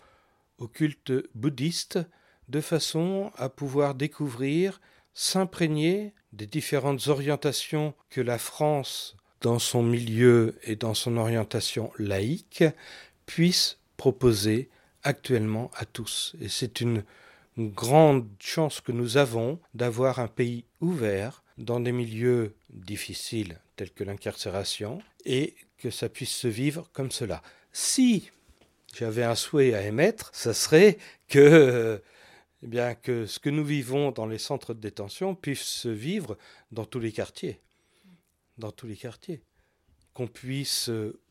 au 0.58 0.68
culte 0.68 1.12
bouddhiste 1.34 1.98
de 2.48 2.60
façon 2.60 3.32
à 3.36 3.48
pouvoir 3.48 3.94
découvrir, 3.94 4.80
s'imprégner 5.14 6.12
des 6.32 6.46
différentes 6.46 7.08
orientations 7.08 7.94
que 8.10 8.20
la 8.20 8.38
France, 8.38 9.16
dans 9.40 9.58
son 9.58 9.82
milieu 9.82 10.58
et 10.64 10.76
dans 10.76 10.94
son 10.94 11.16
orientation 11.16 11.92
laïque, 11.98 12.64
puisse 13.26 13.78
proposer 13.96 14.70
actuellement 15.02 15.70
à 15.74 15.84
tous. 15.84 16.36
Et 16.40 16.48
c'est 16.48 16.80
une 16.80 17.04
grande 17.58 18.28
chance 18.40 18.80
que 18.80 18.92
nous 18.92 19.16
avons 19.16 19.58
d'avoir 19.74 20.18
un 20.18 20.28
pays 20.28 20.64
ouvert 20.80 21.42
dans 21.58 21.80
des 21.80 21.92
milieux 21.92 22.54
difficiles 22.70 23.58
tels 23.82 23.92
que 23.92 24.04
l'incarcération 24.04 25.02
et 25.24 25.56
que 25.76 25.90
ça 25.90 26.08
puisse 26.08 26.36
se 26.36 26.46
vivre 26.46 26.88
comme 26.92 27.10
cela. 27.10 27.42
Si 27.72 28.30
j'avais 28.94 29.24
un 29.24 29.34
souhait 29.34 29.74
à 29.74 29.82
émettre, 29.82 30.30
ce 30.32 30.52
serait 30.52 30.98
que, 31.28 32.00
eh 32.62 32.66
bien, 32.68 32.94
que 32.94 33.26
ce 33.26 33.40
que 33.40 33.50
nous 33.50 33.64
vivons 33.64 34.12
dans 34.12 34.26
les 34.26 34.38
centres 34.38 34.72
de 34.72 34.78
détention 34.78 35.34
puisse 35.34 35.62
se 35.62 35.88
vivre 35.88 36.38
dans 36.70 36.84
tous 36.84 37.00
les 37.00 37.10
quartiers. 37.10 37.60
Dans 38.56 38.70
tous 38.70 38.86
les 38.86 38.96
quartiers. 38.96 39.42
Qu'on 40.14 40.28
puisse 40.28 40.88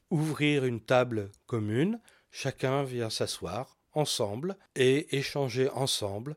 ouvrir 0.10 0.66
une 0.66 0.82
table 0.82 1.32
commune, 1.48 2.02
chacun 2.32 2.84
vient 2.84 3.10
s'asseoir 3.10 3.78
ensemble 3.94 4.58
et 4.76 5.16
échanger 5.16 5.70
ensemble, 5.70 6.36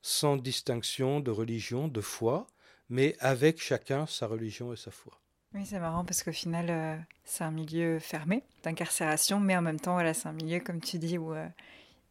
sans 0.00 0.36
distinction 0.36 1.18
de 1.18 1.32
religion, 1.32 1.88
de 1.88 2.00
foi, 2.00 2.46
mais 2.88 3.16
avec 3.18 3.60
chacun 3.60 4.06
sa 4.06 4.28
religion 4.28 4.72
et 4.72 4.76
sa 4.76 4.92
foi. 4.92 5.20
Oui, 5.54 5.64
c'est 5.64 5.78
marrant 5.78 6.04
parce 6.04 6.22
qu'au 6.22 6.32
final, 6.32 6.66
euh, 6.68 6.96
c'est 7.24 7.44
un 7.44 7.50
milieu 7.50 7.98
fermé 7.98 8.42
d'incarcération, 8.62 9.40
mais 9.40 9.56
en 9.56 9.62
même 9.62 9.80
temps, 9.80 9.94
voilà, 9.94 10.12
c'est 10.12 10.28
un 10.28 10.32
milieu, 10.32 10.60
comme 10.60 10.80
tu 10.80 10.98
dis, 10.98 11.18
où 11.18 11.32
euh, 11.32 11.46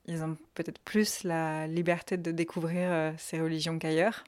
ils 0.08 0.24
ont 0.24 0.38
peut-être 0.56 0.80
plus 0.80 1.24
la 1.24 1.67
liberté 1.67 2.17
de 2.17 2.32
découvrir 2.32 2.91
euh, 2.91 3.12
ces 3.17 3.39
religions 3.39 3.78
qu'ailleurs. 3.78 4.24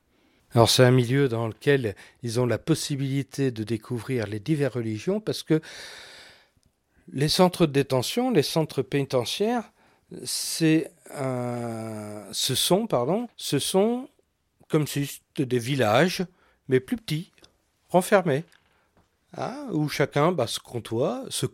Alors 0.53 0.69
c'est 0.69 0.83
un 0.83 0.91
milieu 0.91 1.27
dans 1.27 1.47
lequel 1.47 1.93
ils 2.23 2.39
ont 2.39 2.45
la 2.45 2.57
possibilité 2.57 3.51
de 3.51 3.63
découvrir 3.63 4.27
les 4.27 4.39
diverses 4.39 4.75
religions 4.75 5.19
parce 5.19 5.43
que 5.43 5.61
les 7.11 7.27
centres 7.27 7.65
de 7.65 7.73
détention, 7.73 8.31
les 8.31 8.43
centres 8.43 8.81
pénitentiaires, 8.81 9.71
c'est 10.23 10.89
ce 11.09 12.55
sont, 12.55 12.87
pardon, 12.87 13.27
ce 13.35 13.59
sont 13.59 14.07
comme 14.69 14.87
c'était 14.87 15.45
des 15.45 15.59
villages, 15.59 16.25
mais 16.69 16.79
plus 16.79 16.95
petits, 16.95 17.31
renfermés, 17.89 18.45
hein, 19.37 19.67
où 19.71 19.87
chacun 19.89 20.31
bah, 20.31 20.47
se 20.47 20.59
côtoie, 20.59 21.23
se 21.29 21.45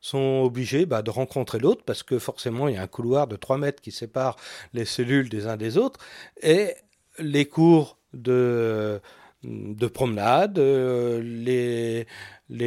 sont 0.00 0.42
obligés 0.44 0.86
bah, 0.86 1.02
de 1.02 1.10
rencontrer 1.10 1.58
l'autre 1.58 1.82
parce 1.84 2.02
que 2.02 2.18
forcément 2.18 2.68
il 2.68 2.74
y 2.74 2.78
a 2.78 2.82
un 2.82 2.86
couloir 2.86 3.26
de 3.26 3.36
3 3.36 3.58
mètres 3.58 3.82
qui 3.82 3.92
sépare 3.92 4.36
les 4.72 4.84
cellules 4.84 5.28
des 5.28 5.46
uns 5.46 5.56
des 5.56 5.76
autres 5.76 6.00
et 6.42 6.74
les 7.18 7.46
cours 7.46 7.98
de 8.14 9.00
de 9.42 9.86
promenade, 9.86 10.58
euh, 10.58 11.22
les, 11.22 12.06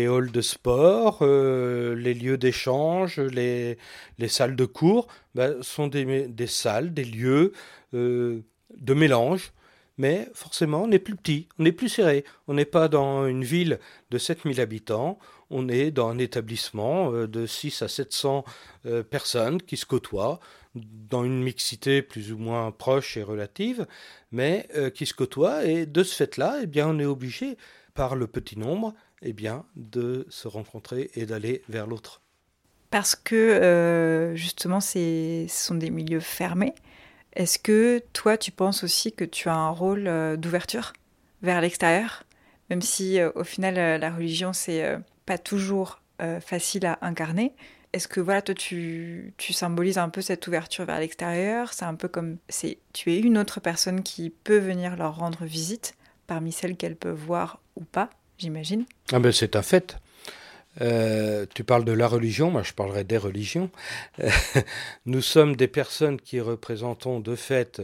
halls 0.07 0.31
de 0.31 0.41
sport, 0.41 1.19
euh, 1.21 1.95
les 1.95 2.13
lieux 2.13 2.38
d'échange, 2.38 3.19
les, 3.19 3.77
les 4.17 4.27
salles 4.27 4.55
de 4.55 4.65
cours, 4.65 5.07
ben, 5.36 5.62
sont 5.62 5.88
des, 5.88 6.27
des, 6.27 6.47
salles, 6.47 6.93
des 6.93 7.05
lieux 7.05 7.53
euh, 7.93 8.41
de 8.75 8.93
mélange. 8.93 9.53
Mais 9.97 10.27
forcément, 10.34 10.84
on 10.84 10.91
est 10.91 10.99
plus 10.99 11.15
petit, 11.15 11.47
on 11.60 11.65
est 11.65 11.71
plus 11.71 11.89
serré. 11.89 12.25
On 12.47 12.56
n'est 12.56 12.65
pas 12.65 12.88
dans 12.88 13.27
une 13.27 13.43
ville 13.43 13.79
de 14.10 14.17
7000 14.17 14.60
habitants, 14.60 15.19
on 15.49 15.69
est 15.69 15.91
dans 15.91 16.10
un 16.10 16.17
établissement 16.17 17.12
de 17.12 17.45
6 17.45 17.84
à 17.84 17.88
700 17.88 18.43
personnes 19.10 19.62
qui 19.62 19.77
se 19.77 19.86
côtoient 19.86 20.39
dans 20.75 21.23
une 21.23 21.43
mixité 21.43 22.01
plus 22.01 22.32
ou 22.32 22.38
moins 22.38 22.71
proche 22.71 23.17
et 23.17 23.23
relative, 23.23 23.86
mais 24.32 24.67
euh, 24.75 24.89
qui 24.89 25.06
se 25.06 25.13
côtoient. 25.13 25.65
Et 25.65 25.86
de 25.86 26.03
ce 26.03 26.15
fait-là, 26.15 26.60
eh 26.63 26.65
bien, 26.65 26.88
on 26.88 26.99
est 26.99 27.06
obligé, 27.06 27.58
par 27.93 28.15
le 28.15 28.27
petit 28.27 28.58
nombre, 28.58 28.93
eh 29.21 29.34
bien, 29.34 29.65
de 29.75 30.25
se 30.29 30.47
rencontrer 30.47 31.12
et 31.15 31.25
d'aller 31.25 31.62
vers 31.69 31.88
l'autre. 31.88 32.21
Parce 32.89 33.15
que 33.15 33.36
euh, 33.36 34.36
justement, 34.36 34.79
ce 34.79 35.45
sont 35.47 35.75
des 35.75 35.89
milieux 35.89 36.19
fermés. 36.19 36.73
Est-ce 37.36 37.60
que 37.60 38.02
toi, 38.13 38.38
tu 38.38 38.52
penses 38.52 38.84
aussi 38.84 39.12
que 39.12 39.26
tu 39.26 39.50
as 39.50 39.56
un 39.56 39.69
rôle 39.69 40.08
euh, 40.08 40.38
d'ouverture 40.38 40.93
vers 41.41 41.62
l'extérieur, 41.62 42.24
même 42.69 42.82
si 42.82 43.19
au 43.36 43.43
final, 43.43 44.00
la 44.00 44.10
religion, 44.12 44.54
c'est 44.54 44.98
pas 45.26 45.38
toujours 45.38 46.02
facile 46.39 46.86
à 46.86 46.98
incarner? 47.02 47.54
Est-ce 47.93 48.08
que 48.08 48.19
voilà, 48.19 48.41
toi, 48.41 48.56
tu, 48.56 49.34
tu, 49.38 49.54
symbolises 49.54 50.00
un 50.00 50.10
peu 50.10 50.22
cette 50.22 50.48
ouverture 50.48 50.86
vers 50.86 51.00
l'extérieur? 51.00 51.74
C'est 51.74 51.86
un 51.86 51.93
peu 51.93 52.08
comme 52.08 52.38
c'est 52.50 52.80
tu 52.91 53.13
es 53.13 53.19
une 53.19 53.38
autre 53.38 53.60
personne 53.60 54.02
qui 54.02 54.32
peut 54.32 54.58
venir 54.58 54.96
leur 54.96 55.17
rendre 55.17 55.46
visite 55.46 55.96
parmi 56.26 56.52
celles 56.52 56.76
qu'elles 56.76 56.96
peuvent 56.96 57.19
voir 57.19 57.60
ou 57.76 57.84
pas, 57.84 58.10
j'imagine? 58.39 58.86
Ah 59.12 59.19
ben 59.19 59.32
c'est 59.32 59.56
un 59.56 59.62
fait. 59.62 59.98
Euh, 60.81 61.45
tu 61.53 61.63
parles 61.63 61.86
de 61.86 61.91
la 61.91 62.07
religion, 62.07 62.49
moi 62.49 62.63
je 62.63 62.73
parlerai 62.73 63.03
des 63.03 63.17
religions. 63.17 63.69
nous 65.05 65.21
sommes 65.21 65.55
des 65.55 65.67
personnes 65.67 66.19
qui 66.19 66.39
représentons 66.39 67.19
de 67.19 67.36
fait 67.36 67.81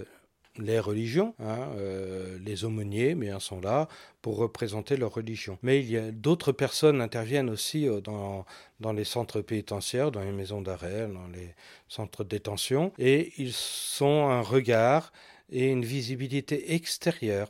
les 0.58 0.80
religions, 0.80 1.36
hein, 1.40 1.70
euh, 1.78 2.38
les 2.44 2.66
aumôniers, 2.66 3.16
sont 3.40 3.62
là 3.62 3.88
pour 4.22 4.38
représenter 4.38 4.98
leur 4.98 5.14
religion. 5.14 5.58
Mais 5.64 5.80
il 5.80 5.90
y 5.90 5.98
a 5.98 6.12
d'autres 6.12 6.52
personnes 6.52 7.02
interviennent 7.02 7.50
aussi 7.50 7.88
euh, 7.88 8.02
dans, 8.02 8.46
dans 8.80 8.92
les 8.92 9.06
centres 9.06 9.42
pénitentiaires, 9.42 10.12
dans 10.12 10.22
les 10.22 10.32
maisons 10.32 10.62
d'arrêt, 10.62 11.08
dans 11.08 11.28
les 11.28 11.56
centres 11.88 12.24
de 12.24 12.30
détention, 12.30 12.92
et 12.98 13.32
ils 13.38 13.54
sont 13.54 14.28
un 14.28 14.42
regard 14.42 15.14
et 15.52 15.68
une 15.68 15.86
visibilité 15.86 16.74
extérieure 16.74 17.50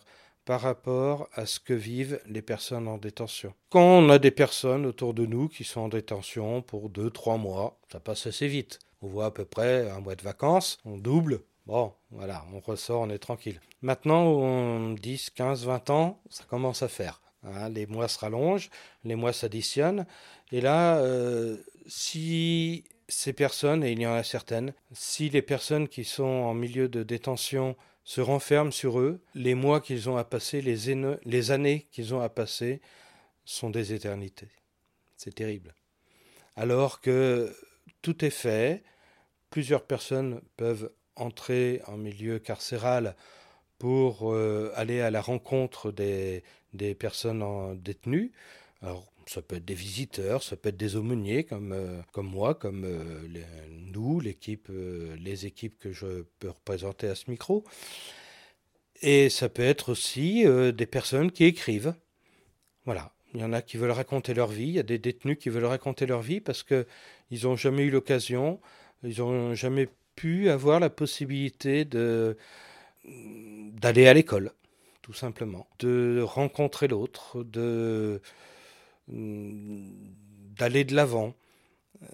par 0.50 0.62
rapport 0.62 1.30
à 1.36 1.46
ce 1.46 1.60
que 1.60 1.76
vivent 1.76 2.20
les 2.26 2.42
personnes 2.42 2.88
en 2.88 2.98
détention. 2.98 3.54
Quand 3.70 4.00
on 4.00 4.10
a 4.10 4.18
des 4.18 4.32
personnes 4.32 4.88
autour 4.88 5.14
de 5.14 5.28
nous 5.28 5.48
qui 5.48 5.64
sont 5.64 5.82
en 5.82 5.90
détention 5.90 6.64
pour 6.64 6.90
deux, 6.90 7.12
trois 7.12 7.38
mois, 7.38 7.78
ça 7.92 8.00
passe 8.00 8.26
assez 8.26 8.48
vite. 8.48 8.80
On 9.04 9.08
voit 9.08 9.28
à 9.28 9.32
peu 9.32 9.46
près 9.46 9.88
un 9.92 10.00
mois 10.00 10.16
de 10.16 10.24
vacances, 10.24 10.80
on 10.86 10.98
double, 10.98 11.42
Bon, 11.68 11.94
voilà, 12.10 12.44
on 12.52 12.62
ressort, 12.62 13.02
on 13.02 13.12
est 13.12 13.20
tranquille. 13.20 13.62
Maintenant, 13.84 14.24
on 14.24 14.94
10, 14.94 15.30
15, 15.30 15.66
20 15.66 15.92
ans, 15.92 16.20
ça 16.32 16.46
commence 16.46 16.82
à 16.82 16.88
faire. 16.88 17.22
Hein. 17.44 17.70
les 17.70 17.86
mois 17.86 18.08
se 18.08 18.18
rallongent, 18.18 18.72
les 19.04 19.14
mois 19.14 19.34
s'additionnent. 19.34 20.08
Et 20.52 20.62
là, 20.62 20.98
euh, 20.98 21.58
si 21.86 22.86
ces 23.08 23.34
personnes, 23.34 23.84
et 23.84 23.92
il 23.92 24.02
y 24.02 24.08
en 24.08 24.14
a 24.14 24.24
certaines, 24.24 24.74
si 24.94 25.30
les 25.30 25.44
personnes 25.44 25.88
qui 25.88 26.06
sont 26.06 26.24
en 26.24 26.56
milieu 26.56 26.90
de 26.90 27.04
détention 27.04 27.76
se 28.10 28.22
renferment 28.22 28.72
sur 28.72 29.00
eux, 29.00 29.22
les 29.36 29.54
mois 29.54 29.82
qu'ils 29.82 30.10
ont 30.10 30.18
à 30.18 30.24
passer, 30.24 30.64
les, 30.64 31.52
années 31.52 31.88
qu'ils 31.92 32.16
ont 32.16 32.22
à 32.22 32.30
passer, 32.30 32.82
sont 33.46 33.70
des 33.70 33.94
éternités. 33.94 34.50
C'est 35.16 35.36
terrible. 35.36 35.76
Alors 36.56 37.02
que 37.02 37.56
tout 38.02 38.26
est 38.26 38.32
fait, 38.32 38.82
plusieurs 39.52 39.84
personnes 39.84 40.42
peuvent 40.58 40.92
entrer 41.16 41.84
en 41.86 41.98
milieu 41.98 42.40
carcéral 42.40 43.16
pour 43.78 44.34
euh, 44.34 44.72
aller 44.76 45.02
à 45.02 45.12
la 45.12 45.22
rencontre 45.22 45.92
des, 45.92 46.44
personnes 46.96 47.44
en, 47.44 47.76
détenues. 47.76 48.32
Ça 49.30 49.44
peut 49.44 49.58
être 49.58 49.66
des 49.66 49.76
visiteurs, 49.76 50.42
ça 50.42 50.56
peut 50.56 50.70
être 50.70 50.78
des 50.78 50.96
aumôniers 50.96 51.44
comme, 51.44 51.72
euh, 51.72 52.02
comme 52.14 52.26
moi, 52.26 52.56
comme 52.56 52.84
euh, 52.84 53.28
nous, 53.70 54.20
l'équipe, 54.20 54.70
les 55.20 55.46
équipes 55.46 55.78
que 55.78 55.92
je 55.92 56.24
peux 56.40 56.50
représenter 56.50 57.08
à 57.08 57.14
ce 57.14 57.30
micro. 57.30 57.64
Et 59.04 59.30
ça 59.30 59.48
peut 59.48 59.62
être 59.62 59.90
aussi 59.90 60.46
des 60.74 60.86
personnes 60.86 61.32
qui 61.32 61.46
écrivent. 61.46 61.94
Voilà. 62.86 63.14
Il 63.34 63.40
y 63.40 63.44
en 63.44 63.54
a 63.54 63.62
qui 63.62 63.78
veulent 63.78 63.92
raconter 63.92 64.34
leur 64.34 64.48
vie, 64.48 64.68
il 64.70 64.74
y 64.74 64.80
a 64.80 64.84
des 64.84 64.98
détenus 64.98 65.38
qui 65.40 65.50
veulent 65.50 65.66
raconter 65.66 66.08
leur 66.08 66.22
vie 66.22 66.42
parce 66.42 66.64
qu'ils 66.64 66.86
n'ont 67.44 67.56
jamais 67.56 67.84
eu 67.84 67.92
l'occasion, 67.92 68.60
ils 69.04 69.20
n'ont 69.20 69.54
jamais 69.54 69.88
pu 70.16 70.50
avoir 70.50 70.80
la 70.80 70.90
possibilité 70.90 71.86
d'aller 71.86 72.36
à 74.08 74.14
l'école, 74.14 74.52
tout 75.04 75.14
simplement, 75.14 75.68
de 75.78 76.20
rencontrer 76.22 76.88
l'autre, 76.88 77.44
de 77.44 78.22
d'aller 79.10 80.84
de 80.84 80.96
l'avant. 80.96 81.34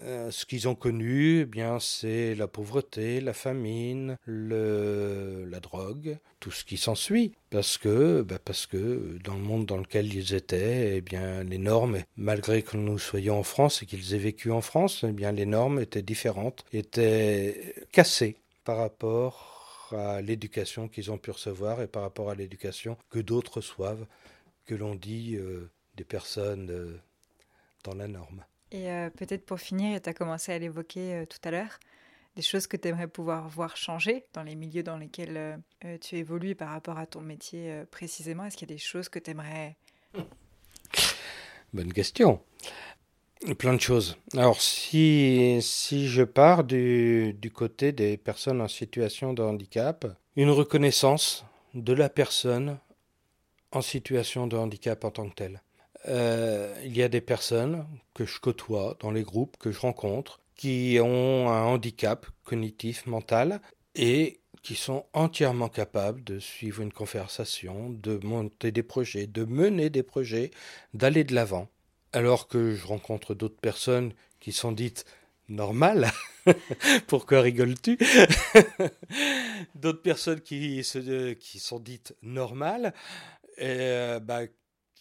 Euh, 0.00 0.30
ce 0.32 0.46
qu'ils 0.46 0.66
ont 0.66 0.74
connu, 0.74 1.40
eh 1.40 1.44
bien, 1.44 1.78
c'est 1.78 2.34
la 2.34 2.48
pauvreté, 2.48 3.20
la 3.20 3.32
famine, 3.32 4.16
le, 4.24 5.44
la 5.48 5.60
drogue, 5.60 6.18
tout 6.40 6.50
ce 6.50 6.64
qui 6.64 6.76
s'ensuit, 6.76 7.32
parce 7.50 7.78
que, 7.78 8.22
bah, 8.22 8.40
parce 8.44 8.66
que 8.66 9.18
dans 9.22 9.34
le 9.34 9.42
monde 9.42 9.64
dans 9.66 9.76
lequel 9.76 10.12
ils 10.12 10.34
étaient, 10.34 10.96
eh 10.96 11.00
bien, 11.02 11.44
les 11.44 11.58
normes, 11.58 11.98
malgré 12.16 12.62
que 12.62 12.76
nous 12.76 12.98
soyons 12.98 13.38
en 13.38 13.42
France 13.44 13.82
et 13.82 13.86
qu'ils 13.86 14.14
aient 14.14 14.18
vécu 14.18 14.50
en 14.50 14.60
France, 14.60 15.04
eh 15.08 15.12
bien, 15.12 15.30
les 15.30 15.46
normes 15.46 15.78
étaient 15.78 16.02
différentes, 16.02 16.64
étaient 16.72 17.74
cassées 17.92 18.38
par 18.64 18.78
rapport 18.78 19.92
à 19.92 20.20
l'éducation 20.20 20.88
qu'ils 20.88 21.12
ont 21.12 21.18
pu 21.18 21.30
recevoir 21.30 21.80
et 21.80 21.86
par 21.86 22.02
rapport 22.02 22.30
à 22.30 22.34
l'éducation 22.34 22.96
que 23.10 23.20
d'autres 23.20 23.58
reçoivent, 23.58 24.06
que 24.64 24.74
l'on 24.74 24.96
dit 24.96 25.36
euh, 25.36 25.70
des 25.96 26.04
personnes 26.04 26.70
euh, 26.70 27.00
dans 27.84 27.94
la 27.94 28.08
norme. 28.08 28.44
Et 28.72 28.90
euh, 28.90 29.10
peut-être 29.10 29.46
pour 29.46 29.60
finir, 29.60 29.96
et 29.96 30.00
tu 30.00 30.08
as 30.08 30.14
commencé 30.14 30.52
à 30.52 30.58
l'évoquer 30.58 31.14
euh, 31.14 31.26
tout 31.26 31.38
à 31.44 31.50
l'heure, 31.50 31.78
des 32.34 32.42
choses 32.42 32.66
que 32.66 32.76
tu 32.76 32.88
aimerais 32.88 33.08
pouvoir 33.08 33.48
voir 33.48 33.76
changer 33.76 34.24
dans 34.34 34.42
les 34.42 34.56
milieux 34.56 34.82
dans 34.82 34.98
lesquels 34.98 35.62
euh, 35.84 35.98
tu 35.98 36.16
évolues 36.16 36.54
par 36.54 36.70
rapport 36.70 36.98
à 36.98 37.06
ton 37.06 37.20
métier 37.20 37.84
précisément? 37.90 38.44
Est-ce 38.44 38.56
qu'il 38.56 38.68
y 38.68 38.72
a 38.72 38.74
des 38.74 38.80
choses 38.80 39.08
que 39.08 39.18
tu 39.18 39.30
aimerais 39.30 39.76
Bonne 41.72 41.92
question. 41.92 42.42
Plein 43.58 43.74
de 43.74 43.80
choses. 43.80 44.18
Alors, 44.34 44.60
si, 44.60 45.58
si 45.62 46.08
je 46.08 46.22
pars 46.22 46.64
du, 46.64 47.34
du 47.34 47.50
côté 47.50 47.92
des 47.92 48.16
personnes 48.18 48.60
en 48.60 48.68
situation 48.68 49.32
de 49.32 49.42
handicap, 49.42 50.06
une 50.36 50.50
reconnaissance 50.50 51.44
de 51.74 51.92
la 51.94 52.10
personne 52.10 52.78
en 53.72 53.82
situation 53.82 54.46
de 54.46 54.56
handicap 54.56 55.04
en 55.04 55.10
tant 55.10 55.28
que 55.28 55.34
telle. 55.34 55.62
Euh, 56.08 56.74
il 56.84 56.96
y 56.96 57.02
a 57.02 57.08
des 57.08 57.20
personnes 57.20 57.86
que 58.14 58.24
je 58.24 58.38
côtoie 58.40 58.96
dans 59.00 59.10
les 59.10 59.22
groupes 59.22 59.56
que 59.58 59.72
je 59.72 59.80
rencontre 59.80 60.40
qui 60.56 60.98
ont 61.02 61.50
un 61.50 61.64
handicap 61.64 62.26
cognitif, 62.44 63.06
mental, 63.06 63.60
et 63.94 64.40
qui 64.62 64.74
sont 64.74 65.04
entièrement 65.12 65.68
capables 65.68 66.24
de 66.24 66.38
suivre 66.38 66.82
une 66.82 66.92
conversation, 66.92 67.90
de 67.90 68.18
monter 68.24 68.72
des 68.72 68.82
projets, 68.82 69.26
de 69.26 69.44
mener 69.44 69.90
des 69.90 70.02
projets, 70.02 70.50
d'aller 70.94 71.24
de 71.24 71.34
l'avant. 71.34 71.68
Alors 72.12 72.48
que 72.48 72.74
je 72.74 72.86
rencontre 72.86 73.34
d'autres 73.34 73.60
personnes 73.60 74.12
qui 74.40 74.52
sont 74.52 74.72
dites 74.72 75.04
normales. 75.48 76.10
Pourquoi 77.06 77.42
rigoles-tu? 77.42 77.98
D'autres 79.74 80.02
personnes 80.02 80.40
qui, 80.40 80.82
se, 80.82 81.32
qui 81.34 81.58
sont 81.58 81.78
dites 81.78 82.14
normales, 82.22 82.94
et, 83.58 83.64
euh, 83.66 84.20
bah, 84.20 84.42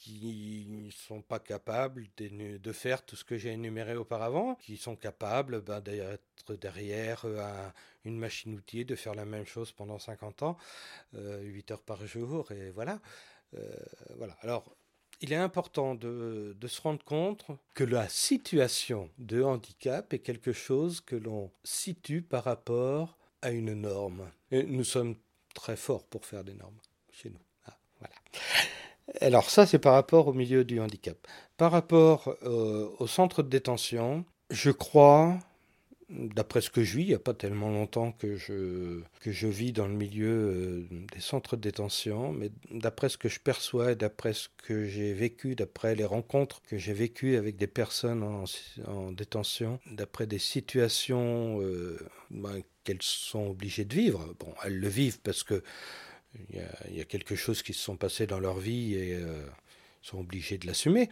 qui 0.05 0.67
ne 0.69 0.91
sont 0.91 1.21
pas 1.21 1.39
capables 1.39 2.05
de, 2.17 2.71
faire 2.71 3.03
tout 3.03 3.15
ce 3.15 3.23
que 3.23 3.37
j'ai 3.37 3.51
énuméré 3.51 3.95
auparavant, 3.95 4.53
qui 4.55 4.77
sont 4.77 4.95
capables 4.95 5.61
ben, 5.61 5.81
d'être 5.81 6.53
derrière 6.55 7.23
euh, 7.25 7.69
une 8.03 8.17
machine-outil, 8.19 8.85
de 8.85 8.95
faire 8.95 9.15
la 9.15 9.25
même 9.25 9.45
chose 9.45 9.71
pendant 9.71 9.97
50 9.97 10.43
ans, 10.43 10.57
euh, 11.15 11.41
8 11.41 11.71
heures 11.71 11.81
par 11.81 12.05
jour, 12.05 12.51
et 12.51 12.69
voilà. 12.69 12.99
Euh, 13.55 13.75
voilà. 14.17 14.37
Alors, 14.41 14.75
il 15.21 15.33
est 15.33 15.37
important 15.37 15.95
de, 15.95 16.55
se 16.67 16.81
rendre 16.81 17.03
compte 17.03 17.47
que 17.73 17.83
la 17.83 18.07
situation 18.07 19.09
de 19.17 19.41
handicap 19.41 20.13
est 20.13 20.19
quelque 20.19 20.53
chose 20.53 21.01
que 21.01 21.15
l'on 21.15 21.51
situe 21.63 22.21
par 22.21 22.43
rapport 22.43 23.17
à 23.41 23.49
une 23.49 23.73
norme. 23.73 24.29
Nous 24.51 24.83
sommes 24.83 25.15
très 25.55 25.77
forts 25.77 26.05
pour 26.05 26.25
faire 26.25 26.43
des 26.43 26.53
normes 26.53 26.77
chez 27.11 27.31
nous. 27.31 27.41
Ah, 27.65 27.77
voilà. 27.99 28.15
Alors 29.21 29.49
ça, 29.49 29.65
c'est 29.65 29.79
par 29.79 29.93
rapport 29.93 30.27
au 30.27 30.33
milieu 30.33 30.63
du 30.63 30.79
handicap. 30.79 31.17
Par 31.57 31.71
rapport 31.71 32.35
euh, 32.43 32.89
au 32.99 33.07
centre 33.07 33.43
de 33.43 33.49
détention, 33.49 34.25
je 34.49 34.71
crois, 34.71 35.37
d'après 36.09 36.61
ce 36.61 36.69
que 36.69 36.83
je 36.83 36.97
vis, 36.97 37.03
il 37.03 37.07
n'y 37.09 37.13
a 37.13 37.19
pas 37.19 37.33
tellement 37.33 37.69
longtemps 37.69 38.11
que 38.11 38.35
je, 38.35 39.01
que 39.21 39.31
je 39.31 39.47
vis 39.47 39.71
dans 39.71 39.87
le 39.87 39.93
milieu 39.93 40.27
euh, 40.27 40.87
des 41.13 41.19
centres 41.19 41.55
de 41.55 41.61
détention, 41.61 42.31
mais 42.31 42.51
d'après 42.71 43.09
ce 43.09 43.17
que 43.17 43.29
je 43.29 43.39
perçois 43.39 43.93
et 43.93 43.95
d'après 43.95 44.33
ce 44.33 44.49
que 44.63 44.85
j'ai 44.85 45.13
vécu, 45.13 45.55
d'après 45.55 45.95
les 45.95 46.05
rencontres 46.05 46.61
que 46.63 46.77
j'ai 46.77 46.93
vécues 46.93 47.37
avec 47.37 47.55
des 47.57 47.67
personnes 47.67 48.23
en, 48.23 48.43
en 48.87 49.11
détention, 49.11 49.79
d'après 49.91 50.27
des 50.27 50.39
situations 50.39 51.59
euh, 51.61 51.97
ben, 52.29 52.61
qu'elles 52.83 53.01
sont 53.01 53.47
obligées 53.47 53.85
de 53.85 53.95
vivre, 53.95 54.35
bon, 54.39 54.53
elles 54.63 54.77
le 54.77 54.89
vivent 54.89 55.19
parce 55.21 55.43
que 55.43 55.63
il 56.49 56.95
y, 56.97 57.01
a, 57.01 57.05
quelque 57.05 57.35
chose 57.35 57.63
qui 57.63 57.73
se 57.73 57.79
sont 57.79 57.97
passés 57.97 58.27
dans 58.27 58.39
leur 58.39 58.59
vie 58.59 58.95
et 58.95 59.15
euh, 59.15 59.45
sont 60.01 60.19
obligés 60.19 60.57
de 60.57 60.67
l'assumer. 60.67 61.09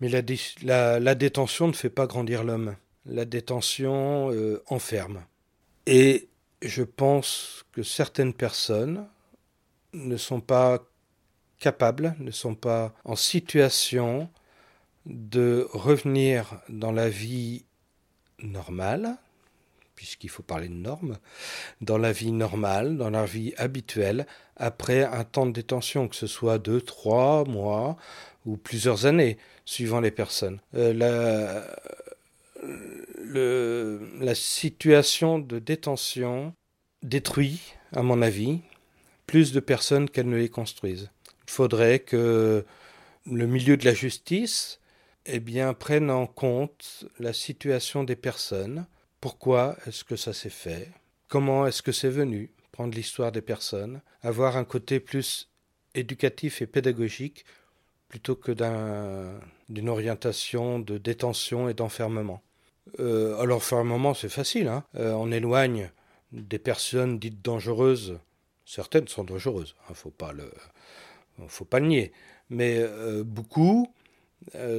Mais 0.00 0.08
la, 0.08 1.14
détention 1.14 1.68
ne 1.68 1.72
fait 1.72 1.90
pas 1.90 2.06
grandir 2.06 2.44
l'homme. 2.44 2.76
La 3.06 3.24
détention 3.24 4.30
euh, 4.32 4.62
enferme. 4.66 5.24
Et 5.86 6.28
je 6.62 6.82
pense 6.82 7.64
que 7.72 7.82
certaines 7.82 8.34
personnes 8.34 9.06
ne 9.92 10.16
sont 10.16 10.40
pas 10.40 10.84
capables, 11.58 12.14
ne 12.18 12.30
sont 12.30 12.54
pas 12.54 12.94
en 13.04 13.16
situation 13.16 14.28
de 15.06 15.66
revenir 15.72 16.60
dans 16.68 16.92
la 16.92 17.08
vie 17.08 17.64
normale, 18.40 19.16
puisqu'il 19.96 20.30
faut 20.30 20.42
parler 20.42 20.68
de 20.68 20.74
normes, 20.74 21.18
dans 21.80 21.98
la 21.98 22.12
vie 22.12 22.30
normale, 22.30 22.96
dans 22.96 23.10
la 23.10 23.24
vie 23.24 23.54
habituelle, 23.56 24.26
après 24.56 25.02
un 25.02 25.24
temps 25.24 25.46
de 25.46 25.52
détention, 25.52 26.06
que 26.06 26.14
ce 26.14 26.28
soit 26.28 26.58
deux, 26.58 26.80
trois 26.80 27.44
mois 27.44 27.96
ou 28.44 28.56
plusieurs 28.56 29.06
années, 29.06 29.38
suivant 29.64 30.00
les 30.00 30.12
personnes. 30.12 30.60
Euh, 30.74 30.92
la, 30.92 31.66
la 34.20 34.34
situation 34.34 35.38
de 35.38 35.58
détention 35.58 36.54
détruit, 37.02 37.60
à 37.92 38.02
mon 38.02 38.22
avis, 38.22 38.60
plus 39.26 39.52
de 39.52 39.60
personnes 39.60 40.08
qu'elle 40.08 40.28
ne 40.28 40.36
les 40.36 40.48
construisent. 40.48 41.10
Il 41.48 41.50
faudrait 41.50 41.98
que 41.98 42.64
le 43.26 43.46
milieu 43.46 43.76
de 43.76 43.84
la 43.84 43.94
justice 43.94 44.80
eh 45.26 45.40
bien, 45.40 45.74
prenne 45.74 46.10
en 46.10 46.26
compte 46.26 47.04
la 47.18 47.32
situation 47.32 48.04
des 48.04 48.16
personnes, 48.16 48.86
pourquoi 49.20 49.76
est-ce 49.86 50.04
que 50.04 50.16
ça 50.16 50.32
s'est 50.32 50.50
fait? 50.50 50.90
Comment 51.28 51.66
est-ce 51.66 51.82
que 51.82 51.92
c'est 51.92 52.10
venu? 52.10 52.50
Prendre 52.72 52.94
l'histoire 52.94 53.32
des 53.32 53.42
personnes, 53.42 54.02
avoir 54.22 54.56
un 54.56 54.64
côté 54.64 55.00
plus 55.00 55.50
éducatif 55.94 56.60
et 56.62 56.66
pédagogique 56.66 57.44
plutôt 58.08 58.36
que 58.36 58.52
d'une 59.68 59.88
orientation 59.88 60.78
de 60.78 60.98
détention 60.98 61.68
et 61.68 61.74
d'enfermement. 61.74 62.42
Euh, 63.00 63.38
à 63.40 63.44
l'enfermement, 63.46 64.14
c'est 64.14 64.28
facile. 64.28 64.68
Hein 64.68 64.84
euh, 64.96 65.12
on 65.12 65.32
éloigne 65.32 65.90
des 66.32 66.58
personnes 66.58 67.18
dites 67.18 67.42
dangereuses. 67.42 68.18
Certaines 68.64 69.08
sont 69.08 69.24
dangereuses, 69.24 69.74
il 69.76 69.82
hein, 69.82 69.86
ne 69.90 69.94
faut 69.94 70.10
pas 70.10 70.32
le, 70.32 70.52
faut 71.48 71.64
pas 71.64 71.80
nier. 71.80 72.12
Mais 72.50 72.76
euh, 72.78 73.24
beaucoup 73.24 73.92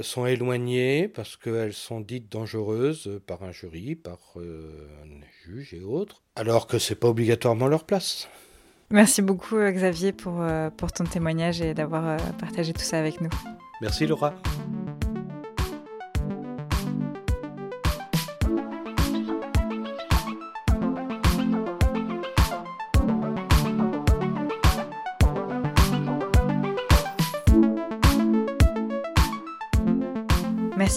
sont 0.01 0.25
éloignées 0.25 1.07
parce 1.07 1.37
qu'elles 1.37 1.73
sont 1.73 2.01
dites 2.01 2.31
dangereuses 2.31 3.19
par 3.25 3.43
un 3.43 3.51
jury, 3.51 3.95
par 3.95 4.19
euh, 4.37 4.87
un 5.03 5.25
juge 5.45 5.73
et 5.73 5.81
autres, 5.81 6.21
alors 6.35 6.67
que 6.67 6.79
c'est 6.79 6.95
pas 6.95 7.07
obligatoirement 7.07 7.67
leur 7.67 7.83
place. 7.83 8.27
Merci 8.89 9.21
beaucoup 9.21 9.57
Xavier 9.57 10.13
pour, 10.13 10.41
euh, 10.41 10.69
pour 10.69 10.91
ton 10.91 11.03
témoignage 11.03 11.61
et 11.61 11.73
d'avoir 11.73 12.07
euh, 12.07 12.17
partagé 12.39 12.71
tout 12.73 12.81
ça 12.81 12.99
avec 12.99 13.19
nous. 13.19 13.29
Merci 13.81 14.07
Laura. 14.07 14.33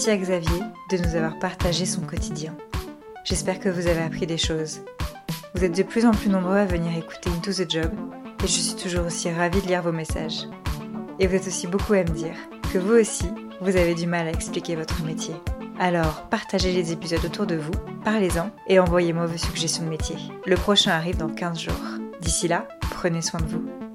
Merci 0.03 0.09
à 0.09 0.17
Xavier 0.17 0.63
de 0.89 0.97
nous 0.97 1.15
avoir 1.15 1.37
partagé 1.37 1.85
son 1.85 2.01
quotidien. 2.01 2.57
J'espère 3.23 3.59
que 3.59 3.69
vous 3.69 3.85
avez 3.85 4.01
appris 4.01 4.25
des 4.25 4.39
choses. 4.39 4.81
Vous 5.53 5.63
êtes 5.63 5.77
de 5.77 5.83
plus 5.83 6.07
en 6.07 6.11
plus 6.11 6.27
nombreux 6.27 6.57
à 6.57 6.65
venir 6.65 6.97
écouter 6.97 7.29
Into 7.29 7.53
the 7.53 7.69
Job 7.69 7.91
et 8.43 8.47
je 8.47 8.51
suis 8.51 8.75
toujours 8.75 9.05
aussi 9.05 9.29
ravie 9.29 9.61
de 9.61 9.67
lire 9.67 9.83
vos 9.83 9.91
messages. 9.91 10.47
Et 11.19 11.27
vous 11.27 11.35
êtes 11.35 11.45
aussi 11.45 11.67
beaucoup 11.67 11.93
à 11.93 11.99
me 11.99 12.15
dire 12.15 12.33
que 12.73 12.79
vous 12.79 12.95
aussi, 12.95 13.27
vous 13.61 13.75
avez 13.75 13.93
du 13.93 14.07
mal 14.07 14.25
à 14.25 14.31
expliquer 14.31 14.75
votre 14.75 15.03
métier. 15.03 15.35
Alors, 15.79 16.27
partagez 16.31 16.71
les 16.71 16.91
épisodes 16.91 17.23
autour 17.23 17.45
de 17.45 17.57
vous, 17.57 17.73
parlez-en 18.03 18.49
et 18.65 18.79
envoyez-moi 18.79 19.27
vos 19.27 19.37
suggestions 19.37 19.83
de 19.83 19.89
métier. 19.89 20.15
Le 20.47 20.55
prochain 20.55 20.93
arrive 20.93 21.17
dans 21.17 21.29
15 21.29 21.59
jours. 21.59 21.99
D'ici 22.21 22.47
là, 22.47 22.67
prenez 22.89 23.21
soin 23.21 23.39
de 23.39 23.45
vous. 23.45 23.90